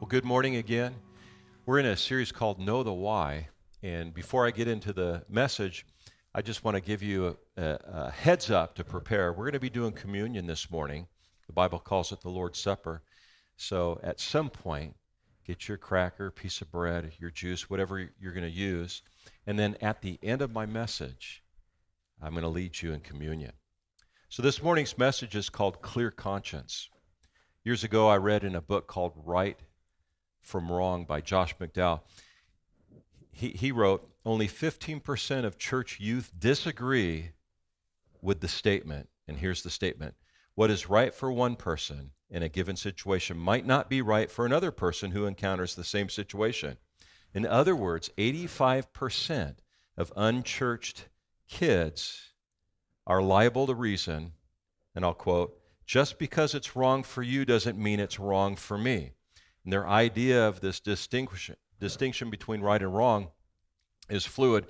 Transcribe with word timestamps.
Well, 0.00 0.08
good 0.08 0.24
morning 0.24 0.56
again. 0.56 0.94
We're 1.66 1.78
in 1.78 1.84
a 1.84 1.94
series 1.94 2.32
called 2.32 2.58
Know 2.58 2.82
the 2.82 2.90
Why. 2.90 3.48
And 3.82 4.14
before 4.14 4.46
I 4.46 4.50
get 4.50 4.66
into 4.66 4.94
the 4.94 5.22
message, 5.28 5.84
I 6.34 6.40
just 6.40 6.64
want 6.64 6.74
to 6.76 6.80
give 6.80 7.02
you 7.02 7.36
a, 7.58 7.62
a, 7.62 7.78
a 7.84 8.10
heads 8.10 8.50
up 8.50 8.74
to 8.76 8.82
prepare. 8.82 9.30
We're 9.30 9.44
going 9.44 9.52
to 9.52 9.60
be 9.60 9.68
doing 9.68 9.92
communion 9.92 10.46
this 10.46 10.70
morning. 10.70 11.06
The 11.48 11.52
Bible 11.52 11.78
calls 11.78 12.12
it 12.12 12.22
the 12.22 12.30
Lord's 12.30 12.58
Supper. 12.58 13.02
So 13.58 14.00
at 14.02 14.20
some 14.20 14.48
point, 14.48 14.96
get 15.46 15.68
your 15.68 15.76
cracker, 15.76 16.30
piece 16.30 16.62
of 16.62 16.72
bread, 16.72 17.12
your 17.18 17.30
juice, 17.30 17.68
whatever 17.68 18.10
you're 18.18 18.32
going 18.32 18.50
to 18.50 18.50
use. 18.50 19.02
And 19.46 19.58
then 19.58 19.76
at 19.82 20.00
the 20.00 20.18
end 20.22 20.40
of 20.40 20.50
my 20.50 20.64
message, 20.64 21.42
I'm 22.22 22.32
going 22.32 22.40
to 22.40 22.48
lead 22.48 22.80
you 22.80 22.94
in 22.94 23.00
communion. 23.00 23.52
So 24.30 24.42
this 24.42 24.62
morning's 24.62 24.96
message 24.96 25.36
is 25.36 25.50
called 25.50 25.82
Clear 25.82 26.10
Conscience. 26.10 26.88
Years 27.64 27.84
ago, 27.84 28.08
I 28.08 28.16
read 28.16 28.44
in 28.44 28.54
a 28.54 28.62
book 28.62 28.86
called 28.86 29.12
Right 29.26 29.58
from 30.42 30.70
Wrong 30.70 31.04
by 31.04 31.20
Josh 31.20 31.56
McDowell. 31.56 32.00
He, 33.32 33.50
he 33.50 33.72
wrote, 33.72 34.08
Only 34.24 34.48
15% 34.48 35.44
of 35.44 35.58
church 35.58 36.00
youth 36.00 36.32
disagree 36.38 37.30
with 38.22 38.40
the 38.40 38.48
statement. 38.48 39.08
And 39.28 39.38
here's 39.38 39.62
the 39.62 39.70
statement 39.70 40.14
What 40.54 40.70
is 40.70 40.90
right 40.90 41.14
for 41.14 41.30
one 41.30 41.56
person 41.56 42.10
in 42.30 42.42
a 42.42 42.48
given 42.48 42.76
situation 42.76 43.36
might 43.36 43.66
not 43.66 43.88
be 43.90 44.02
right 44.02 44.30
for 44.30 44.46
another 44.46 44.70
person 44.70 45.10
who 45.10 45.26
encounters 45.26 45.74
the 45.74 45.84
same 45.84 46.08
situation. 46.08 46.76
In 47.34 47.46
other 47.46 47.76
words, 47.76 48.10
85% 48.18 49.56
of 49.96 50.12
unchurched 50.16 51.08
kids 51.48 52.30
are 53.06 53.22
liable 53.22 53.66
to 53.66 53.74
reason, 53.74 54.32
and 54.94 55.04
I'll 55.04 55.14
quote, 55.14 55.56
just 55.84 56.18
because 56.18 56.54
it's 56.54 56.76
wrong 56.76 57.02
for 57.02 57.22
you 57.22 57.44
doesn't 57.44 57.78
mean 57.78 57.98
it's 57.98 58.20
wrong 58.20 58.54
for 58.54 58.78
me. 58.78 59.12
And 59.64 59.72
their 59.72 59.86
idea 59.86 60.46
of 60.46 60.60
this 60.60 60.80
distinction, 60.80 61.56
distinction 61.78 62.30
between 62.30 62.60
right 62.60 62.80
and 62.80 62.94
wrong 62.94 63.28
is 64.08 64.24
fluid. 64.26 64.66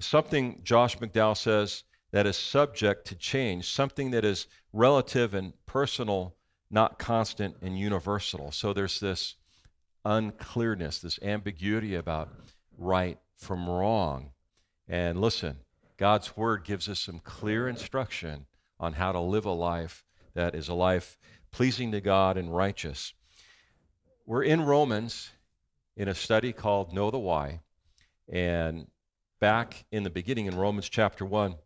Something 0.00 0.60
Josh 0.64 0.98
McDowell 0.98 1.36
says 1.36 1.84
that 2.10 2.26
is 2.26 2.36
subject 2.36 3.06
to 3.08 3.14
change, 3.14 3.70
something 3.70 4.10
that 4.12 4.24
is 4.24 4.46
relative 4.72 5.34
and 5.34 5.52
personal, 5.66 6.36
not 6.70 6.98
constant 6.98 7.56
and 7.62 7.78
universal. 7.78 8.50
So 8.52 8.72
there's 8.72 9.00
this 9.00 9.36
unclearness, 10.04 10.98
this 10.98 11.18
ambiguity 11.22 11.94
about 11.94 12.28
right 12.76 13.18
from 13.36 13.68
wrong. 13.68 14.30
And 14.88 15.20
listen, 15.20 15.58
God's 15.96 16.36
word 16.36 16.64
gives 16.64 16.88
us 16.88 17.00
some 17.00 17.20
clear 17.20 17.68
instruction 17.68 18.46
on 18.80 18.94
how 18.94 19.12
to 19.12 19.20
live 19.20 19.46
a 19.46 19.52
life 19.52 20.04
that 20.34 20.54
is 20.54 20.68
a 20.68 20.74
life 20.74 21.18
pleasing 21.50 21.92
to 21.92 22.00
God 22.00 22.36
and 22.36 22.54
righteous. 22.54 23.14
We're 24.26 24.44
in 24.44 24.62
Romans 24.62 25.30
in 25.98 26.08
a 26.08 26.14
study 26.14 26.54
called 26.54 26.94
Know 26.94 27.10
the 27.10 27.18
Why. 27.18 27.60
And 28.26 28.86
back 29.38 29.84
in 29.92 30.02
the 30.02 30.08
beginning 30.08 30.46
in 30.46 30.56
Romans 30.56 30.88
chapter 30.88 31.26
1, 31.26 31.56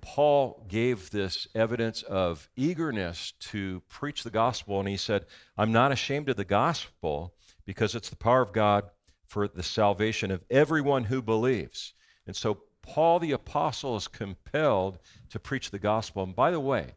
Paul 0.00 0.66
gave 0.68 1.10
this 1.10 1.46
evidence 1.54 2.02
of 2.02 2.50
eagerness 2.56 3.32
to 3.38 3.80
preach 3.88 4.24
the 4.24 4.30
gospel. 4.30 4.80
And 4.80 4.88
he 4.88 4.96
said, 4.96 5.26
I'm 5.56 5.70
not 5.70 5.92
ashamed 5.92 6.28
of 6.28 6.36
the 6.36 6.44
gospel 6.44 7.32
because 7.64 7.94
it's 7.94 8.10
the 8.10 8.16
power 8.16 8.42
of 8.42 8.52
God 8.52 8.90
for 9.24 9.46
the 9.46 9.62
salvation 9.62 10.32
of 10.32 10.42
everyone 10.50 11.04
who 11.04 11.22
believes. 11.22 11.94
And 12.26 12.34
so 12.34 12.62
Paul 12.82 13.20
the 13.20 13.30
apostle 13.30 13.96
is 13.96 14.08
compelled 14.08 14.98
to 15.30 15.38
preach 15.38 15.70
the 15.70 15.78
gospel. 15.78 16.24
And 16.24 16.34
by 16.34 16.50
the 16.50 16.58
way, 16.58 16.96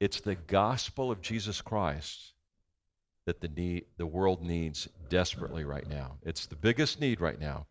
it's 0.00 0.22
the 0.22 0.36
gospel 0.36 1.10
of 1.10 1.20
Jesus 1.20 1.60
Christ 1.60 2.31
that 3.24 3.40
the, 3.40 3.48
need, 3.48 3.84
the 3.96 4.06
world 4.06 4.42
needs 4.42 4.88
desperately 5.08 5.64
right 5.64 5.88
now. 5.88 6.16
It's 6.22 6.46
the 6.46 6.56
biggest 6.56 7.00
need 7.00 7.20
right 7.20 7.38
now. 7.38 7.66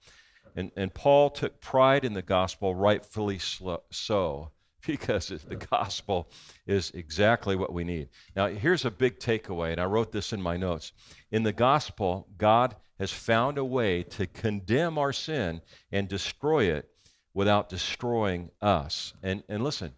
And, 0.55 0.71
and 0.75 0.93
Paul 0.93 1.29
took 1.29 1.61
pride 1.61 2.05
in 2.05 2.13
the 2.13 2.21
gospel, 2.21 2.75
rightfully 2.75 3.39
so, 3.39 4.51
because 4.85 5.27
the 5.27 5.55
gospel 5.55 6.29
is 6.65 6.91
exactly 6.91 7.55
what 7.55 7.73
we 7.73 7.83
need. 7.83 8.09
Now, 8.35 8.47
here's 8.47 8.85
a 8.85 8.91
big 8.91 9.19
takeaway, 9.19 9.71
and 9.71 9.81
I 9.81 9.85
wrote 9.85 10.11
this 10.11 10.33
in 10.33 10.41
my 10.41 10.57
notes. 10.57 10.93
In 11.31 11.43
the 11.43 11.53
gospel, 11.53 12.27
God 12.37 12.75
has 12.99 13.11
found 13.11 13.57
a 13.57 13.65
way 13.65 14.03
to 14.03 14.27
condemn 14.27 14.97
our 14.97 15.13
sin 15.13 15.61
and 15.91 16.07
destroy 16.07 16.65
it 16.65 16.89
without 17.33 17.69
destroying 17.69 18.51
us. 18.61 19.13
And, 19.23 19.43
and 19.47 19.63
listen, 19.63 19.93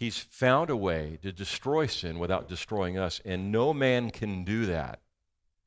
He's 0.00 0.16
found 0.16 0.70
a 0.70 0.76
way 0.78 1.18
to 1.20 1.30
destroy 1.30 1.84
sin 1.84 2.18
without 2.18 2.48
destroying 2.48 2.96
us, 2.96 3.20
and 3.22 3.52
no 3.52 3.74
man 3.74 4.10
can 4.10 4.44
do 4.44 4.64
that 4.64 5.00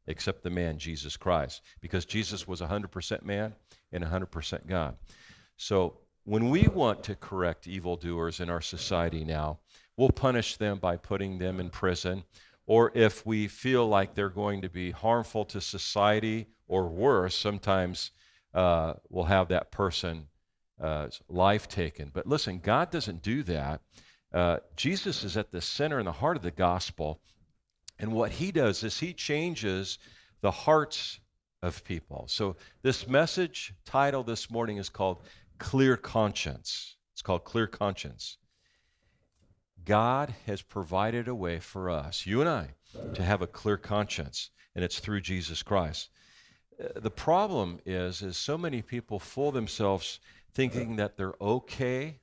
except 0.07 0.41
the 0.41 0.49
man 0.49 0.79
Jesus 0.79 1.15
Christ, 1.15 1.61
because 1.81 2.03
Jesus 2.03 2.47
was 2.47 2.59
100% 2.59 3.21
man 3.21 3.53
and 3.91 4.03
100% 4.03 4.65
God. 4.65 4.95
So 5.55 5.99
when 6.23 6.49
we 6.49 6.67
want 6.67 7.03
to 7.03 7.15
correct 7.15 7.67
evildoers 7.67 8.39
in 8.39 8.49
our 8.49 8.59
society 8.59 9.23
now, 9.23 9.59
we'll 9.97 10.09
punish 10.09 10.57
them 10.57 10.79
by 10.79 10.97
putting 10.97 11.37
them 11.37 11.59
in 11.59 11.69
prison, 11.69 12.23
or 12.65 12.91
if 12.95 13.27
we 13.27 13.47
feel 13.47 13.87
like 13.87 14.15
they're 14.15 14.29
going 14.29 14.63
to 14.63 14.69
be 14.69 14.89
harmful 14.89 15.45
to 15.45 15.61
society 15.61 16.47
or 16.67 16.87
worse, 16.87 17.35
sometimes 17.35 18.09
uh, 18.55 18.93
we'll 19.09 19.25
have 19.25 19.49
that 19.49 19.69
person's 19.69 20.25
uh, 20.81 21.09
life 21.29 21.67
taken. 21.67 22.09
But 22.11 22.25
listen, 22.25 22.57
God 22.57 22.89
doesn't 22.89 23.21
do 23.21 23.43
that. 23.43 23.81
Uh, 24.33 24.57
Jesus 24.75 25.23
is 25.23 25.37
at 25.37 25.51
the 25.51 25.61
center 25.61 25.99
and 25.99 26.07
the 26.07 26.11
heart 26.11 26.37
of 26.37 26.43
the 26.43 26.51
gospel. 26.51 27.21
And 27.99 28.11
what 28.11 28.31
he 28.31 28.51
does 28.51 28.83
is 28.83 28.99
he 28.99 29.13
changes 29.13 29.99
the 30.41 30.51
hearts 30.51 31.19
of 31.61 31.83
people. 31.83 32.25
So, 32.27 32.57
this 32.81 33.07
message 33.07 33.73
title 33.85 34.23
this 34.23 34.49
morning 34.49 34.77
is 34.77 34.89
called 34.89 35.21
Clear 35.59 35.95
Conscience. 35.95 36.97
It's 37.13 37.21
called 37.21 37.45
Clear 37.45 37.67
Conscience. 37.67 38.37
God 39.85 40.33
has 40.45 40.61
provided 40.61 41.27
a 41.27 41.35
way 41.35 41.59
for 41.59 41.89
us, 41.89 42.25
you 42.25 42.41
and 42.41 42.49
I, 42.49 42.69
to 43.13 43.23
have 43.23 43.41
a 43.41 43.47
clear 43.47 43.77
conscience, 43.77 44.49
and 44.75 44.83
it's 44.83 44.99
through 44.99 45.21
Jesus 45.21 45.61
Christ. 45.61 46.09
Uh, 46.81 46.99
the 46.99 47.11
problem 47.11 47.79
is, 47.85 48.21
is 48.21 48.37
so 48.37 48.57
many 48.57 48.81
people 48.81 49.19
fool 49.19 49.51
themselves 49.51 50.19
thinking 50.53 50.95
that 50.97 51.17
they're 51.17 51.35
okay 51.41 52.19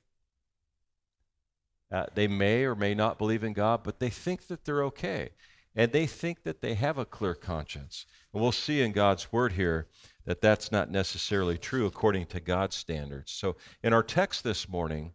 uh, 1.91 2.05
they 2.15 2.27
may 2.27 2.63
or 2.63 2.75
may 2.75 2.93
not 2.93 3.17
believe 3.17 3.43
in 3.43 3.53
God, 3.53 3.81
but 3.83 3.99
they 3.99 4.09
think 4.09 4.47
that 4.47 4.65
they're 4.65 4.83
okay. 4.85 5.29
And 5.75 5.91
they 5.91 6.05
think 6.05 6.43
that 6.43 6.61
they 6.61 6.73
have 6.73 6.97
a 6.97 7.05
clear 7.05 7.33
conscience. 7.33 8.05
And 8.33 8.41
we'll 8.41 8.51
see 8.51 8.81
in 8.81 8.91
God's 8.91 9.31
word 9.31 9.53
here 9.53 9.87
that 10.25 10.41
that's 10.41 10.71
not 10.71 10.91
necessarily 10.91 11.57
true 11.57 11.85
according 11.85 12.25
to 12.27 12.39
God's 12.39 12.75
standards. 12.75 13.31
So 13.31 13.55
in 13.83 13.93
our 13.93 14.03
text 14.03 14.43
this 14.43 14.67
morning, 14.67 15.13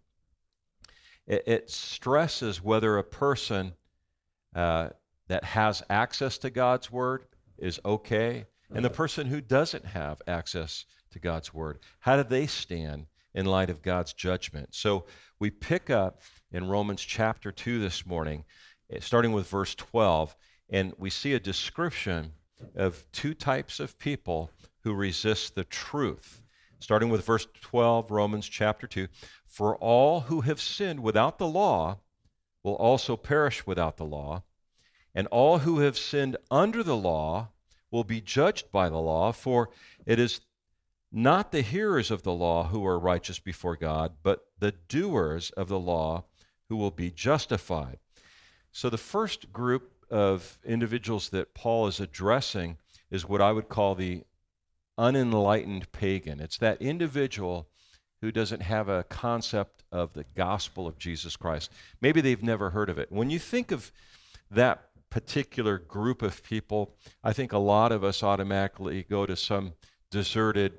it, 1.26 1.44
it 1.46 1.70
stresses 1.70 2.62
whether 2.62 2.96
a 2.96 3.04
person 3.04 3.74
uh, 4.54 4.90
that 5.28 5.44
has 5.44 5.82
access 5.90 6.38
to 6.38 6.50
God's 6.50 6.90
word 6.90 7.26
is 7.58 7.80
okay, 7.84 8.46
and 8.74 8.84
the 8.84 8.90
person 8.90 9.26
who 9.26 9.40
doesn't 9.40 9.84
have 9.84 10.20
access 10.26 10.84
to 11.12 11.18
God's 11.18 11.54
word, 11.54 11.78
how 12.00 12.16
do 12.16 12.24
they 12.24 12.46
stand 12.46 13.06
in 13.34 13.46
light 13.46 13.70
of 13.70 13.82
God's 13.82 14.12
judgment? 14.12 14.74
So 14.74 15.06
we 15.38 15.50
pick 15.50 15.90
up 15.90 16.20
in 16.52 16.68
Romans 16.68 17.02
chapter 17.02 17.50
2 17.50 17.78
this 17.78 18.06
morning, 18.06 18.44
eh, 18.90 18.98
starting 19.00 19.32
with 19.32 19.48
verse 19.48 19.74
12, 19.74 20.36
and 20.70 20.92
we 20.98 21.10
see 21.10 21.34
a 21.34 21.40
description 21.40 22.32
of 22.74 23.04
two 23.12 23.34
types 23.34 23.80
of 23.80 23.98
people 23.98 24.50
who 24.80 24.94
resist 24.94 25.54
the 25.54 25.64
truth. 25.64 26.42
Starting 26.78 27.08
with 27.08 27.24
verse 27.24 27.46
12, 27.60 28.10
Romans 28.10 28.48
chapter 28.48 28.86
2 28.86 29.08
For 29.44 29.76
all 29.76 30.20
who 30.20 30.42
have 30.42 30.60
sinned 30.60 31.00
without 31.00 31.38
the 31.38 31.46
law 31.46 32.00
will 32.62 32.76
also 32.76 33.16
perish 33.16 33.66
without 33.66 33.96
the 33.96 34.04
law, 34.04 34.42
and 35.14 35.26
all 35.28 35.58
who 35.58 35.80
have 35.80 35.96
sinned 35.96 36.36
under 36.50 36.82
the 36.82 36.96
law 36.96 37.48
will 37.90 38.04
be 38.04 38.20
judged 38.20 38.70
by 38.70 38.88
the 38.88 38.98
law, 38.98 39.32
for 39.32 39.70
it 40.04 40.18
is 40.18 40.40
not 41.12 41.52
the 41.52 41.62
hearers 41.62 42.10
of 42.10 42.22
the 42.22 42.32
law 42.32 42.64
who 42.64 42.84
are 42.84 42.98
righteous 42.98 43.38
before 43.38 43.76
God, 43.76 44.16
but 44.22 44.46
the 44.58 44.72
doers 44.88 45.50
of 45.50 45.68
the 45.68 45.78
law 45.78 46.24
who 46.68 46.76
will 46.76 46.90
be 46.90 47.10
justified. 47.10 47.98
So, 48.72 48.90
the 48.90 48.98
first 48.98 49.52
group 49.52 49.92
of 50.10 50.58
individuals 50.64 51.30
that 51.30 51.54
Paul 51.54 51.86
is 51.86 52.00
addressing 52.00 52.78
is 53.10 53.28
what 53.28 53.40
I 53.40 53.52
would 53.52 53.68
call 53.68 53.94
the 53.94 54.22
unenlightened 54.98 55.90
pagan. 55.92 56.40
It's 56.40 56.58
that 56.58 56.80
individual 56.80 57.68
who 58.20 58.32
doesn't 58.32 58.62
have 58.62 58.88
a 58.88 59.04
concept 59.04 59.84
of 59.92 60.12
the 60.12 60.24
gospel 60.34 60.86
of 60.86 60.98
Jesus 60.98 61.36
Christ. 61.36 61.70
Maybe 62.00 62.20
they've 62.20 62.42
never 62.42 62.70
heard 62.70 62.88
of 62.88 62.98
it. 62.98 63.12
When 63.12 63.30
you 63.30 63.38
think 63.38 63.72
of 63.72 63.92
that 64.50 64.88
particular 65.10 65.78
group 65.78 66.22
of 66.22 66.42
people, 66.42 66.96
I 67.22 67.32
think 67.32 67.52
a 67.52 67.58
lot 67.58 67.92
of 67.92 68.04
us 68.04 68.22
automatically 68.22 69.04
go 69.08 69.26
to 69.26 69.36
some 69.36 69.74
deserted 70.10 70.72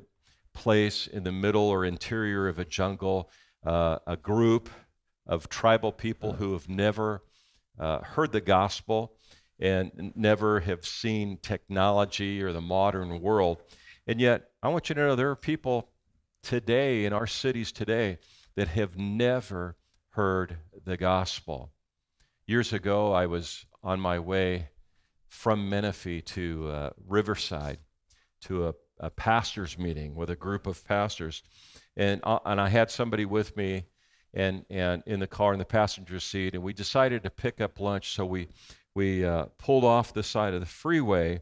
place 0.54 1.08
in 1.08 1.24
the 1.24 1.32
middle 1.32 1.70
or 1.70 1.86
interior 1.86 2.48
of 2.48 2.60
a 2.60 2.66
jungle, 2.66 3.30
uh, 3.66 4.00
a 4.08 4.18
group 4.18 4.70
of 5.28 5.50
tribal 5.50 5.92
people 5.92 6.34
who 6.34 6.54
have 6.54 6.68
never 6.68 7.22
uh, 7.80 8.00
heard 8.00 8.32
the 8.32 8.42
gospel. 8.42 9.14
and 9.60 10.14
never 10.16 10.60
have 10.60 10.86
seen 10.86 11.38
technology 11.42 12.42
or 12.44 12.54
the 12.54 12.62
modern 12.62 13.22
world. 13.22 13.58
And 14.06 14.22
yet, 14.22 14.52
I 14.62 14.70
want 14.70 14.90
you 14.90 14.96
to 14.96 15.02
know 15.02 15.16
there 15.16 15.32
are 15.32 15.36
people 15.36 15.90
today 16.44 17.06
in 17.06 17.14
our 17.14 17.28
cities 17.28 17.72
today 17.72 18.20
that 18.56 18.68
have 18.68 18.98
never 18.98 19.76
heard 20.10 20.58
the 20.86 20.98
gospel. 20.98 21.72
Years 22.46 22.72
ago, 22.72 23.12
I 23.14 23.26
was 23.26 23.66
on 23.84 24.00
my 24.00 24.20
way 24.20 24.70
from 25.28 25.70
Menifee 25.70 26.22
to 26.22 26.70
uh, 26.70 26.90
Riverside 27.06 27.80
to 28.42 28.68
a, 28.68 28.74
a 29.00 29.10
pastor's 29.10 29.78
meeting 29.78 30.16
with 30.16 30.30
a 30.30 30.36
group 30.36 30.68
of 30.68 30.86
pastors. 30.86 31.44
And, 31.98 32.22
uh, 32.24 32.40
and 32.46 32.62
I 32.62 32.70
had 32.70 32.92
somebody 32.92 33.26
with 33.26 33.58
me 33.58 33.86
and, 34.34 34.66
and 34.70 35.04
in 35.06 35.20
the 35.20 35.28
car 35.28 35.54
in 35.54 35.60
the 35.60 35.66
passenger 35.66 36.20
seat, 36.20 36.54
and 36.54 36.64
we 36.64 36.74
decided 36.74 37.24
to 37.24 37.30
pick 37.30 37.62
up 37.62 37.80
lunch. 37.80 38.14
So 38.14 38.26
we, 38.26 38.48
we 38.94 39.26
uh, 39.26 39.46
pulled 39.58 39.84
off 39.84 40.14
the 40.14 40.24
side 40.24 40.54
of 40.54 40.60
the 40.60 40.66
freeway, 40.66 41.42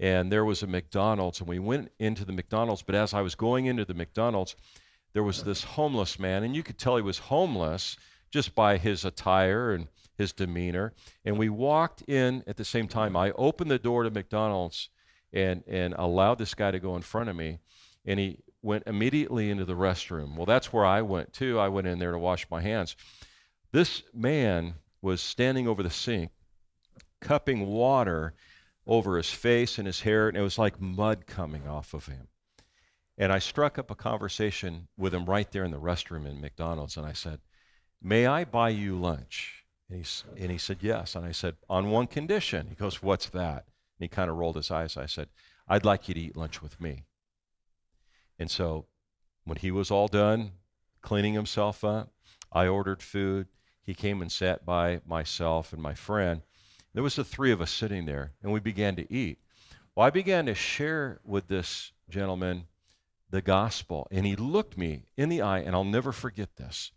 and 0.00 0.30
there 0.30 0.44
was 0.44 0.62
a 0.62 0.66
McDonald's, 0.66 1.40
and 1.40 1.48
we 1.48 1.58
went 1.58 1.90
into 1.98 2.24
the 2.24 2.32
McDonald's. 2.32 2.82
But 2.82 2.94
as 2.94 3.14
I 3.14 3.20
was 3.20 3.34
going 3.34 3.66
into 3.66 3.84
the 3.84 3.94
McDonald's, 3.94 4.56
there 5.12 5.22
was 5.22 5.42
this 5.44 5.62
homeless 5.62 6.18
man, 6.18 6.42
and 6.42 6.56
you 6.56 6.62
could 6.62 6.78
tell 6.78 6.96
he 6.96 7.02
was 7.02 7.18
homeless 7.18 7.96
just 8.30 8.54
by 8.54 8.76
his 8.76 9.04
attire 9.04 9.72
and 9.72 9.86
his 10.18 10.32
demeanor. 10.32 10.92
And 11.24 11.38
we 11.38 11.48
walked 11.48 12.02
in 12.02 12.42
at 12.46 12.56
the 12.56 12.64
same 12.64 12.88
time. 12.88 13.16
I 13.16 13.30
opened 13.32 13.70
the 13.70 13.78
door 13.78 14.02
to 14.02 14.10
McDonald's 14.10 14.88
and, 15.32 15.62
and 15.68 15.94
allowed 15.96 16.38
this 16.38 16.54
guy 16.54 16.70
to 16.70 16.80
go 16.80 16.96
in 16.96 17.02
front 17.02 17.28
of 17.28 17.36
me. 17.36 17.58
And 18.04 18.18
he 18.18 18.38
went 18.64 18.84
immediately 18.86 19.50
into 19.50 19.64
the 19.64 19.74
restroom. 19.74 20.36
Well, 20.36 20.46
that's 20.46 20.72
where 20.72 20.86
I 20.86 21.02
went 21.02 21.32
too. 21.32 21.58
I 21.58 21.68
went 21.68 21.86
in 21.86 21.98
there 21.98 22.12
to 22.12 22.18
wash 22.18 22.46
my 22.50 22.62
hands. 22.62 22.96
This 23.72 24.02
man 24.14 24.74
was 25.02 25.20
standing 25.20 25.68
over 25.68 25.82
the 25.82 25.90
sink, 25.90 26.30
cupping 27.20 27.66
water 27.66 28.34
over 28.86 29.16
his 29.18 29.30
face 29.30 29.78
and 29.78 29.86
his 29.86 30.00
hair, 30.00 30.28
and 30.28 30.36
it 30.36 30.42
was 30.42 30.58
like 30.58 30.80
mud 30.80 31.26
coming 31.26 31.68
off 31.68 31.92
of 31.92 32.06
him. 32.06 32.28
And 33.18 33.32
I 33.32 33.38
struck 33.38 33.78
up 33.78 33.90
a 33.90 33.94
conversation 33.94 34.88
with 34.96 35.14
him 35.14 35.26
right 35.26 35.50
there 35.52 35.64
in 35.64 35.70
the 35.70 35.78
restroom 35.78 36.26
in 36.26 36.40
McDonald's, 36.40 36.96
and 36.96 37.06
I 37.06 37.12
said, 37.12 37.40
May 38.02 38.26
I 38.26 38.44
buy 38.44 38.70
you 38.70 38.98
lunch? 38.98 39.64
And 39.88 40.04
he, 40.04 40.42
and 40.42 40.50
he 40.50 40.58
said, 40.58 40.78
Yes. 40.80 41.14
And 41.14 41.24
I 41.24 41.32
said, 41.32 41.56
On 41.68 41.90
one 41.90 42.06
condition. 42.06 42.66
He 42.68 42.74
goes, 42.74 43.02
What's 43.02 43.28
that? 43.30 43.66
And 43.98 44.00
he 44.00 44.08
kind 44.08 44.30
of 44.30 44.36
rolled 44.36 44.56
his 44.56 44.70
eyes. 44.70 44.96
I 44.96 45.06
said, 45.06 45.28
I'd 45.68 45.84
like 45.84 46.08
you 46.08 46.14
to 46.14 46.20
eat 46.20 46.36
lunch 46.36 46.60
with 46.60 46.80
me. 46.80 47.04
And 48.38 48.50
so 48.50 48.86
when 49.44 49.58
he 49.58 49.70
was 49.70 49.90
all 49.90 50.08
done 50.08 50.52
cleaning 51.02 51.34
himself 51.34 51.84
up, 51.84 52.12
I 52.52 52.66
ordered 52.66 53.02
food. 53.02 53.48
He 53.82 53.94
came 53.94 54.22
and 54.22 54.32
sat 54.32 54.64
by 54.64 55.00
myself 55.06 55.72
and 55.72 55.82
my 55.82 55.94
friend. 55.94 56.42
There 56.94 57.02
was 57.02 57.16
the 57.16 57.24
three 57.24 57.50
of 57.50 57.60
us 57.60 57.70
sitting 57.70 58.06
there, 58.06 58.32
and 58.42 58.52
we 58.52 58.60
began 58.60 58.96
to 58.96 59.12
eat. 59.12 59.38
Well, 59.94 60.06
I 60.06 60.10
began 60.10 60.46
to 60.46 60.54
share 60.54 61.20
with 61.24 61.48
this 61.48 61.92
gentleman 62.08 62.66
the 63.30 63.42
gospel, 63.42 64.06
and 64.10 64.24
he 64.24 64.36
looked 64.36 64.78
me 64.78 65.06
in 65.16 65.28
the 65.28 65.42
eye, 65.42 65.58
and 65.58 65.74
I'll 65.74 65.84
never 65.84 66.12
forget 66.12 66.56
this 66.56 66.92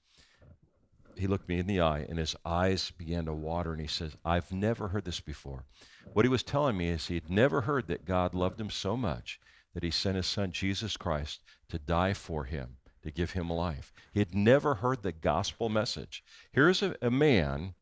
he 1.20 1.28
looked 1.28 1.50
me 1.50 1.60
in 1.60 1.68
the 1.68 1.82
eye 1.82 2.06
and 2.08 2.18
his 2.18 2.36
eyes 2.46 2.92
began 2.92 3.26
to 3.26 3.34
water 3.34 3.72
and 3.72 3.82
he 3.82 3.88
says, 3.88 4.16
I've 4.24 4.52
never 4.52 4.90
heard 4.90 5.06
this 5.06 5.20
before. 5.20 5.66
What 6.14 6.26
he 6.26 6.30
was 6.30 6.44
telling 6.44 6.78
me 6.78 6.90
is 6.90 7.08
he'd 7.08 7.30
never 7.30 7.62
heard 7.62 7.88
that 7.88 8.06
God 8.06 8.34
loved 8.34 8.60
him 8.60 8.70
so 8.70 8.96
much 8.96 9.40
that 9.78 9.84
he 9.84 9.92
sent 9.92 10.16
his 10.16 10.26
son 10.26 10.52
Jesus 10.52 10.98
Christ 10.98 11.44
to 11.70 11.78
die 11.78 12.12
for 12.12 12.46
him, 12.46 12.78
to 13.04 13.12
give 13.12 13.34
him 13.34 13.48
life. 13.48 13.94
He 14.12 14.18
had 14.18 14.34
never 14.34 14.74
heard 14.74 15.04
the 15.04 15.12
gospel 15.12 15.70
message. 15.70 16.24
Here's 16.52 16.82
a, 16.82 16.96
a 17.00 17.12
man 17.12 17.76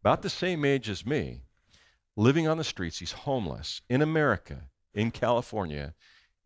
about 0.00 0.22
the 0.22 0.30
same 0.30 0.64
age 0.64 0.88
as 0.88 1.04
me, 1.04 1.42
living 2.16 2.48
on 2.48 2.56
the 2.56 2.64
streets. 2.64 3.00
He's 3.00 3.12
homeless 3.12 3.82
in 3.90 4.00
America, 4.00 4.70
in 4.94 5.10
California, 5.10 5.92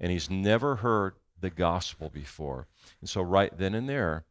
and 0.01 0.11
he's 0.11 0.29
never 0.29 0.75
heard 0.75 1.15
the 1.41 1.51
gospel 1.51 2.11
before. 2.11 2.67
And 3.01 3.09
so, 3.09 3.23
right 3.23 3.57
then 3.57 3.77
and 3.77 3.89
there, 3.89 4.25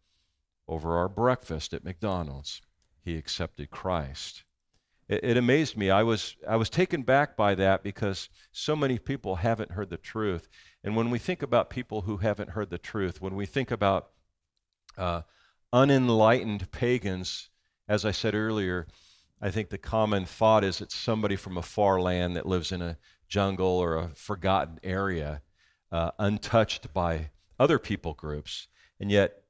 over 0.68 0.98
our 0.98 1.08
breakfast 1.08 1.74
at 1.74 1.86
McDonald's, 1.86 2.62
he 3.02 3.16
accepted 3.16 3.72
Christ. 3.72 4.44
It, 5.08 5.24
it, 5.24 5.38
amazed 5.38 5.78
me. 5.78 5.90
I 5.90 6.04
was, 6.04 6.36
I 6.48 6.56
was 6.56 6.70
taken 6.70 7.04
back 7.04 7.38
by 7.38 7.54
that 7.56 7.84
because 7.84 8.30
so 8.52 8.76
many 8.76 8.98
people 8.98 9.36
haven't 9.36 9.72
heard 9.72 9.90
the 9.90 9.98
truth. 9.98 10.48
And 10.84 10.96
when 10.96 11.10
we 11.10 11.20
think 11.20 11.44
about 11.44 11.70
people 11.70 12.02
who 12.02 12.18
haven't 12.18 12.52
heard 12.52 12.70
the 12.70 12.78
truth, 12.78 13.22
when 13.22 13.36
we 13.36 13.46
think 13.46 13.70
about 13.70 14.10
uh, 14.98 15.22
unenlightened 15.72 16.72
pagans, 16.72 17.50
as 17.88 18.04
I 18.04 18.12
said 18.12 18.34
earlier, 18.34 18.88
I 19.42 19.52
think 19.52 19.70
the 19.70 19.78
common 19.78 20.26
thought 20.26 20.64
is 20.64 20.82
it's 20.82 20.96
somebody 20.96 21.36
from 21.36 21.58
a 21.58 21.62
far 21.62 22.02
land 22.02 22.36
that 22.36 22.48
lives 22.48 22.72
in 22.72 22.82
a 22.82 22.98
jungle 23.28 23.68
or 23.68 23.96
a 23.96 24.10
forgotten 24.16 24.80
area, 24.84 25.42
uh, 25.92 26.12
untouched 26.18 26.94
by 26.94 27.30
other 27.60 27.78
people 27.78 28.14
groups. 28.14 28.68
And 29.00 29.12
yet, 29.12 29.44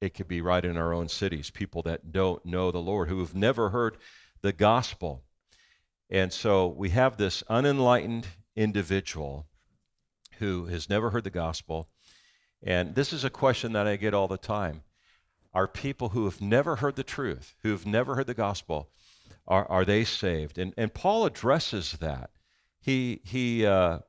it 0.00 0.14
could 0.14 0.28
be 0.28 0.40
right 0.42 0.64
in 0.64 0.76
our 0.76 0.92
own 0.92 1.08
cities, 1.08 1.50
people 1.50 1.82
that 1.82 2.12
don't 2.12 2.44
know 2.44 2.70
the 2.70 2.78
Lord, 2.78 3.08
who 3.08 3.20
have 3.20 3.34
never 3.34 3.70
heard 3.70 3.96
the 4.44 4.52
gospel. 4.52 5.24
And 6.10 6.30
so 6.30 6.66
we 6.66 6.90
have 6.90 7.16
this 7.16 7.42
unenlightened 7.48 8.26
individual 8.54 9.46
who 10.38 10.66
has 10.66 10.90
never 10.90 11.08
heard 11.08 11.24
the 11.24 11.30
gospel. 11.30 11.88
And 12.62 12.94
this 12.94 13.14
is 13.14 13.24
a 13.24 13.30
question 13.30 13.72
that 13.72 13.86
I 13.86 13.96
get 13.96 14.12
all 14.12 14.28
the 14.28 14.36
time. 14.36 14.82
Are 15.54 15.66
people 15.66 16.10
who 16.10 16.26
have 16.26 16.42
never 16.42 16.76
heard 16.76 16.96
the 16.96 17.02
truth, 17.02 17.54
who 17.62 17.70
have 17.70 17.86
never 17.86 18.16
heard 18.16 18.26
the 18.26 18.34
gospel, 18.34 18.90
are, 19.48 19.66
are 19.70 19.86
they 19.86 20.04
saved? 20.04 20.58
And, 20.58 20.74
and 20.76 20.92
Paul 20.92 21.24
addresses 21.24 21.92
that. 21.92 22.28
He, 22.82 23.22
he 23.24 23.64
uh, 23.64 24.00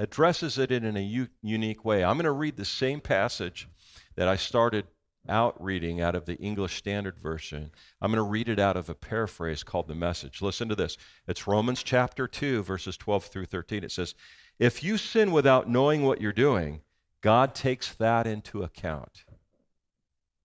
addresses 0.00 0.58
it 0.58 0.72
in 0.72 0.84
in 0.84 0.96
a 0.96 1.02
u- 1.02 1.28
unique 1.40 1.84
way. 1.84 2.02
I'm 2.02 2.16
going 2.16 2.24
to 2.24 2.32
read 2.32 2.56
the 2.56 2.64
same 2.64 3.00
passage 3.00 3.68
that 4.16 4.26
I 4.26 4.34
started 4.34 4.86
out 5.28 5.62
reading 5.62 6.00
out 6.00 6.14
of 6.14 6.26
the 6.26 6.36
English 6.36 6.76
Standard 6.76 7.18
Version. 7.18 7.70
I'm 8.00 8.10
going 8.10 8.24
to 8.24 8.30
read 8.30 8.48
it 8.48 8.58
out 8.58 8.76
of 8.76 8.88
a 8.88 8.94
paraphrase 8.94 9.62
called 9.62 9.88
The 9.88 9.94
Message. 9.94 10.42
Listen 10.42 10.68
to 10.68 10.74
this. 10.74 10.96
It's 11.26 11.46
Romans 11.46 11.82
chapter 11.82 12.28
2, 12.28 12.62
verses 12.62 12.96
12 12.96 13.24
through 13.24 13.46
13. 13.46 13.84
It 13.84 13.92
says, 13.92 14.14
If 14.58 14.82
you 14.82 14.96
sin 14.96 15.32
without 15.32 15.68
knowing 15.68 16.02
what 16.02 16.20
you're 16.20 16.32
doing, 16.32 16.80
God 17.20 17.54
takes 17.54 17.94
that 17.94 18.26
into 18.26 18.62
account. 18.62 19.24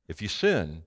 If 0.08 0.22
you 0.22 0.28
sin 0.28 0.84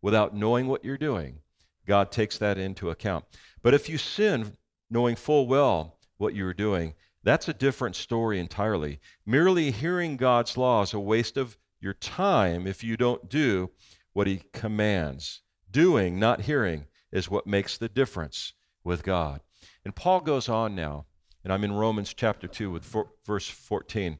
without 0.00 0.34
knowing 0.34 0.68
what 0.68 0.84
you're 0.84 0.96
doing, 0.96 1.40
God 1.86 2.12
takes 2.12 2.38
that 2.38 2.56
into 2.56 2.90
account. 2.90 3.24
But 3.62 3.74
if 3.74 3.88
you 3.88 3.98
sin 3.98 4.56
knowing 4.88 5.16
full 5.16 5.46
well 5.46 5.98
what 6.16 6.34
you're 6.34 6.54
doing, 6.54 6.94
that's 7.22 7.48
a 7.48 7.54
different 7.54 7.96
story 7.96 8.38
entirely. 8.38 9.00
Merely 9.26 9.70
hearing 9.70 10.16
God's 10.16 10.56
law 10.56 10.82
is 10.82 10.92
a 10.92 11.00
waste 11.00 11.36
of 11.36 11.58
your 11.84 11.94
time 11.94 12.66
if 12.66 12.82
you 12.82 12.96
don't 12.96 13.28
do 13.28 13.70
what 14.14 14.26
he 14.26 14.42
commands. 14.52 15.42
Doing, 15.70 16.18
not 16.18 16.40
hearing, 16.40 16.86
is 17.12 17.30
what 17.30 17.46
makes 17.46 17.76
the 17.76 17.88
difference 17.88 18.54
with 18.82 19.02
God. 19.02 19.40
And 19.84 19.94
Paul 19.94 20.20
goes 20.20 20.48
on 20.48 20.74
now, 20.74 21.06
and 21.44 21.52
I'm 21.52 21.62
in 21.62 21.72
Romans 21.72 22.14
chapter 22.14 22.48
2 22.48 22.70
with 22.70 22.92
verse 23.26 23.48
14 23.48 24.18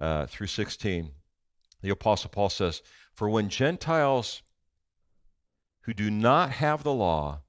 uh, 0.00 0.26
through 0.26 0.48
16. 0.48 1.12
The 1.82 1.90
Apostle 1.90 2.30
Paul 2.30 2.48
says, 2.48 2.82
For 3.14 3.28
when 3.28 3.48
Gentiles 3.48 4.42
who 5.82 5.94
do 5.94 6.10
not 6.10 6.50
have 6.50 6.82
the 6.82 6.92
law 6.92 7.42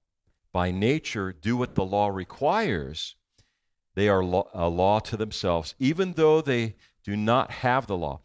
by 0.51 0.71
nature 0.71 1.33
do 1.33 1.57
what 1.57 1.75
the 1.75 1.85
law 1.85 2.09
requires, 2.09 3.15
they 3.95 4.09
are 4.09 4.19
a 4.21 4.67
law 4.67 4.99
to 4.99 5.17
themselves, 5.17 5.73
even 5.79 6.13
though 6.13 6.41
they 6.41 6.75
do 7.03 7.15
not 7.15 7.49
have 7.51 7.87
the 7.87 7.97
law. 7.97 8.21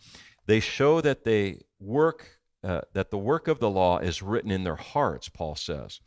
They 0.50 0.59
show 0.59 1.00
that 1.00 1.23
they 1.23 1.61
work 1.78 2.40
uh, 2.64 2.80
that 2.92 3.12
the 3.12 3.19
work 3.19 3.47
of 3.47 3.61
the 3.61 3.71
law 3.71 3.99
is 3.99 4.21
written 4.21 4.50
in 4.50 4.64
their 4.64 4.75
hearts, 4.75 5.28
Paul 5.28 5.54
says, 5.54 6.00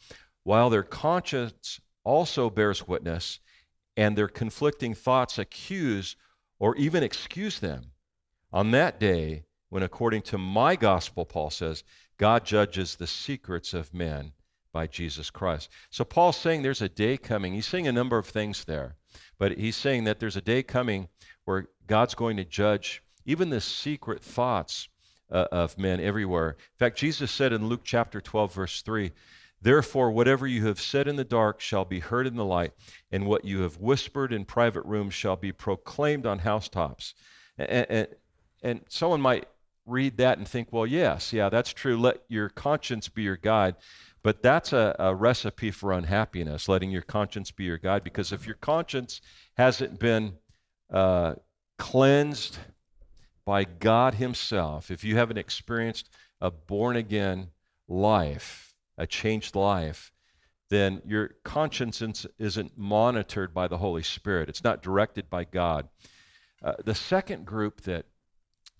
while 0.44 0.70
their 0.70 0.84
conscience 0.84 1.80
also 2.04 2.50
bears 2.50 2.86
witness, 2.86 3.40
and 3.96 4.18
their 4.18 4.28
conflicting 4.28 4.96
thoughts 4.96 5.40
accuse 5.40 6.18
or 6.60 6.76
even 6.76 7.04
excuse 7.04 7.60
them. 7.62 7.92
On 8.52 8.72
that 8.72 9.00
day, 9.00 9.46
when 9.70 9.82
according 9.82 10.24
to 10.24 10.38
my 10.38 10.76
gospel, 10.76 11.24
Paul 11.24 11.50
says, 11.50 11.86
God 12.18 12.44
judges 12.44 12.98
the 12.98 13.08
secrets 13.08 13.74
of 13.74 13.94
men 13.94 14.34
by 14.74 14.88
Jesus 14.88 15.30
Christ. 15.30 15.70
So 15.90 16.04
Paul's 16.04 16.36
saying 16.36 16.64
there's 16.64 16.82
a 16.82 16.90
day 16.90 17.16
coming. 17.16 17.54
He's 17.54 17.68
saying 17.68 17.88
a 17.88 17.94
number 17.94 18.18
of 18.18 18.28
things 18.28 18.66
there, 18.66 18.98
but 19.40 19.58
he's 19.58 19.78
saying 19.78 20.04
that 20.04 20.20
there's 20.20 20.36
a 20.36 20.42
day 20.42 20.64
coming 20.64 21.08
where 21.46 21.70
God's 21.88 22.14
going 22.14 22.36
to 22.36 22.44
judge 22.44 23.03
even 23.26 23.50
the 23.50 23.62
secret 23.62 24.22
thoughts 24.22 24.90
uh, 25.32 25.48
of 25.52 25.78
men 25.78 26.00
everywhere. 26.00 26.50
In 26.50 26.78
fact, 26.78 26.98
Jesus 26.98 27.32
said 27.32 27.54
in 27.54 27.68
Luke 27.68 27.82
chapter 27.84 28.22
12, 28.22 28.54
verse 28.54 28.82
3, 28.82 29.12
Therefore, 29.62 30.12
whatever 30.12 30.46
you 30.46 30.68
have 30.68 30.82
said 30.82 31.08
in 31.08 31.16
the 31.16 31.24
dark 31.24 31.62
shall 31.62 31.86
be 31.86 32.00
heard 32.00 32.28
in 32.28 32.36
the 32.36 32.44
light, 32.44 32.74
and 33.12 33.26
what 33.26 33.46
you 33.46 33.62
have 33.62 33.78
whispered 33.78 34.34
in 34.34 34.44
private 34.44 34.84
rooms 34.84 35.14
shall 35.14 35.38
be 35.38 35.54
proclaimed 35.54 36.26
on 36.26 36.40
housetops. 36.40 37.14
And, 37.58 37.88
and, 37.90 38.08
and 38.62 38.82
someone 38.90 39.22
might 39.22 39.48
read 39.86 40.18
that 40.18 40.38
and 40.38 40.48
think, 40.48 40.68
well, 40.72 40.86
yes, 40.86 41.32
yeah, 41.32 41.50
that's 41.50 41.72
true. 41.72 41.98
Let 41.98 42.24
your 42.28 42.50
conscience 42.50 43.08
be 43.08 43.24
your 43.24 43.38
guide. 43.38 43.76
But 44.22 44.42
that's 44.42 44.72
a, 44.74 44.96
a, 45.00 45.14
recipe 45.14 45.72
for 45.72 45.92
unhappiness, 45.92 46.70
letting 46.70 46.92
your 46.92 47.02
conscience 47.02 47.52
be 47.52 47.66
your 47.66 47.78
guide. 47.78 48.04
Because 48.04 48.32
if 48.32 48.46
your 48.46 48.56
conscience 48.56 49.20
hasn't 49.58 50.00
been 50.00 50.34
uh, 50.92 51.36
cleansed 51.78 52.58
by 53.46 53.64
God 53.64 54.16
Himself, 54.16 54.90
if 54.92 55.04
you 55.04 55.16
haven't 55.18 55.38
experienced 55.38 56.10
a 56.40 56.52
born 56.52 56.96
again 56.96 57.50
life, 57.88 58.76
a 58.98 59.08
changed 59.08 59.56
life, 59.56 60.12
then 60.70 61.02
your 61.06 61.36
conscience 61.44 62.26
isn't 62.40 62.78
monitored 62.78 63.54
by 63.54 63.68
the 63.68 63.78
Holy 63.78 64.04
Spirit. 64.04 64.50
It's 64.50 64.64
not 64.64 64.82
directed 64.82 65.30
by 65.30 65.44
God. 65.44 65.88
Uh, 66.64 66.74
the 66.84 66.96
second 66.96 67.46
group 67.46 67.82
that, 67.82 68.06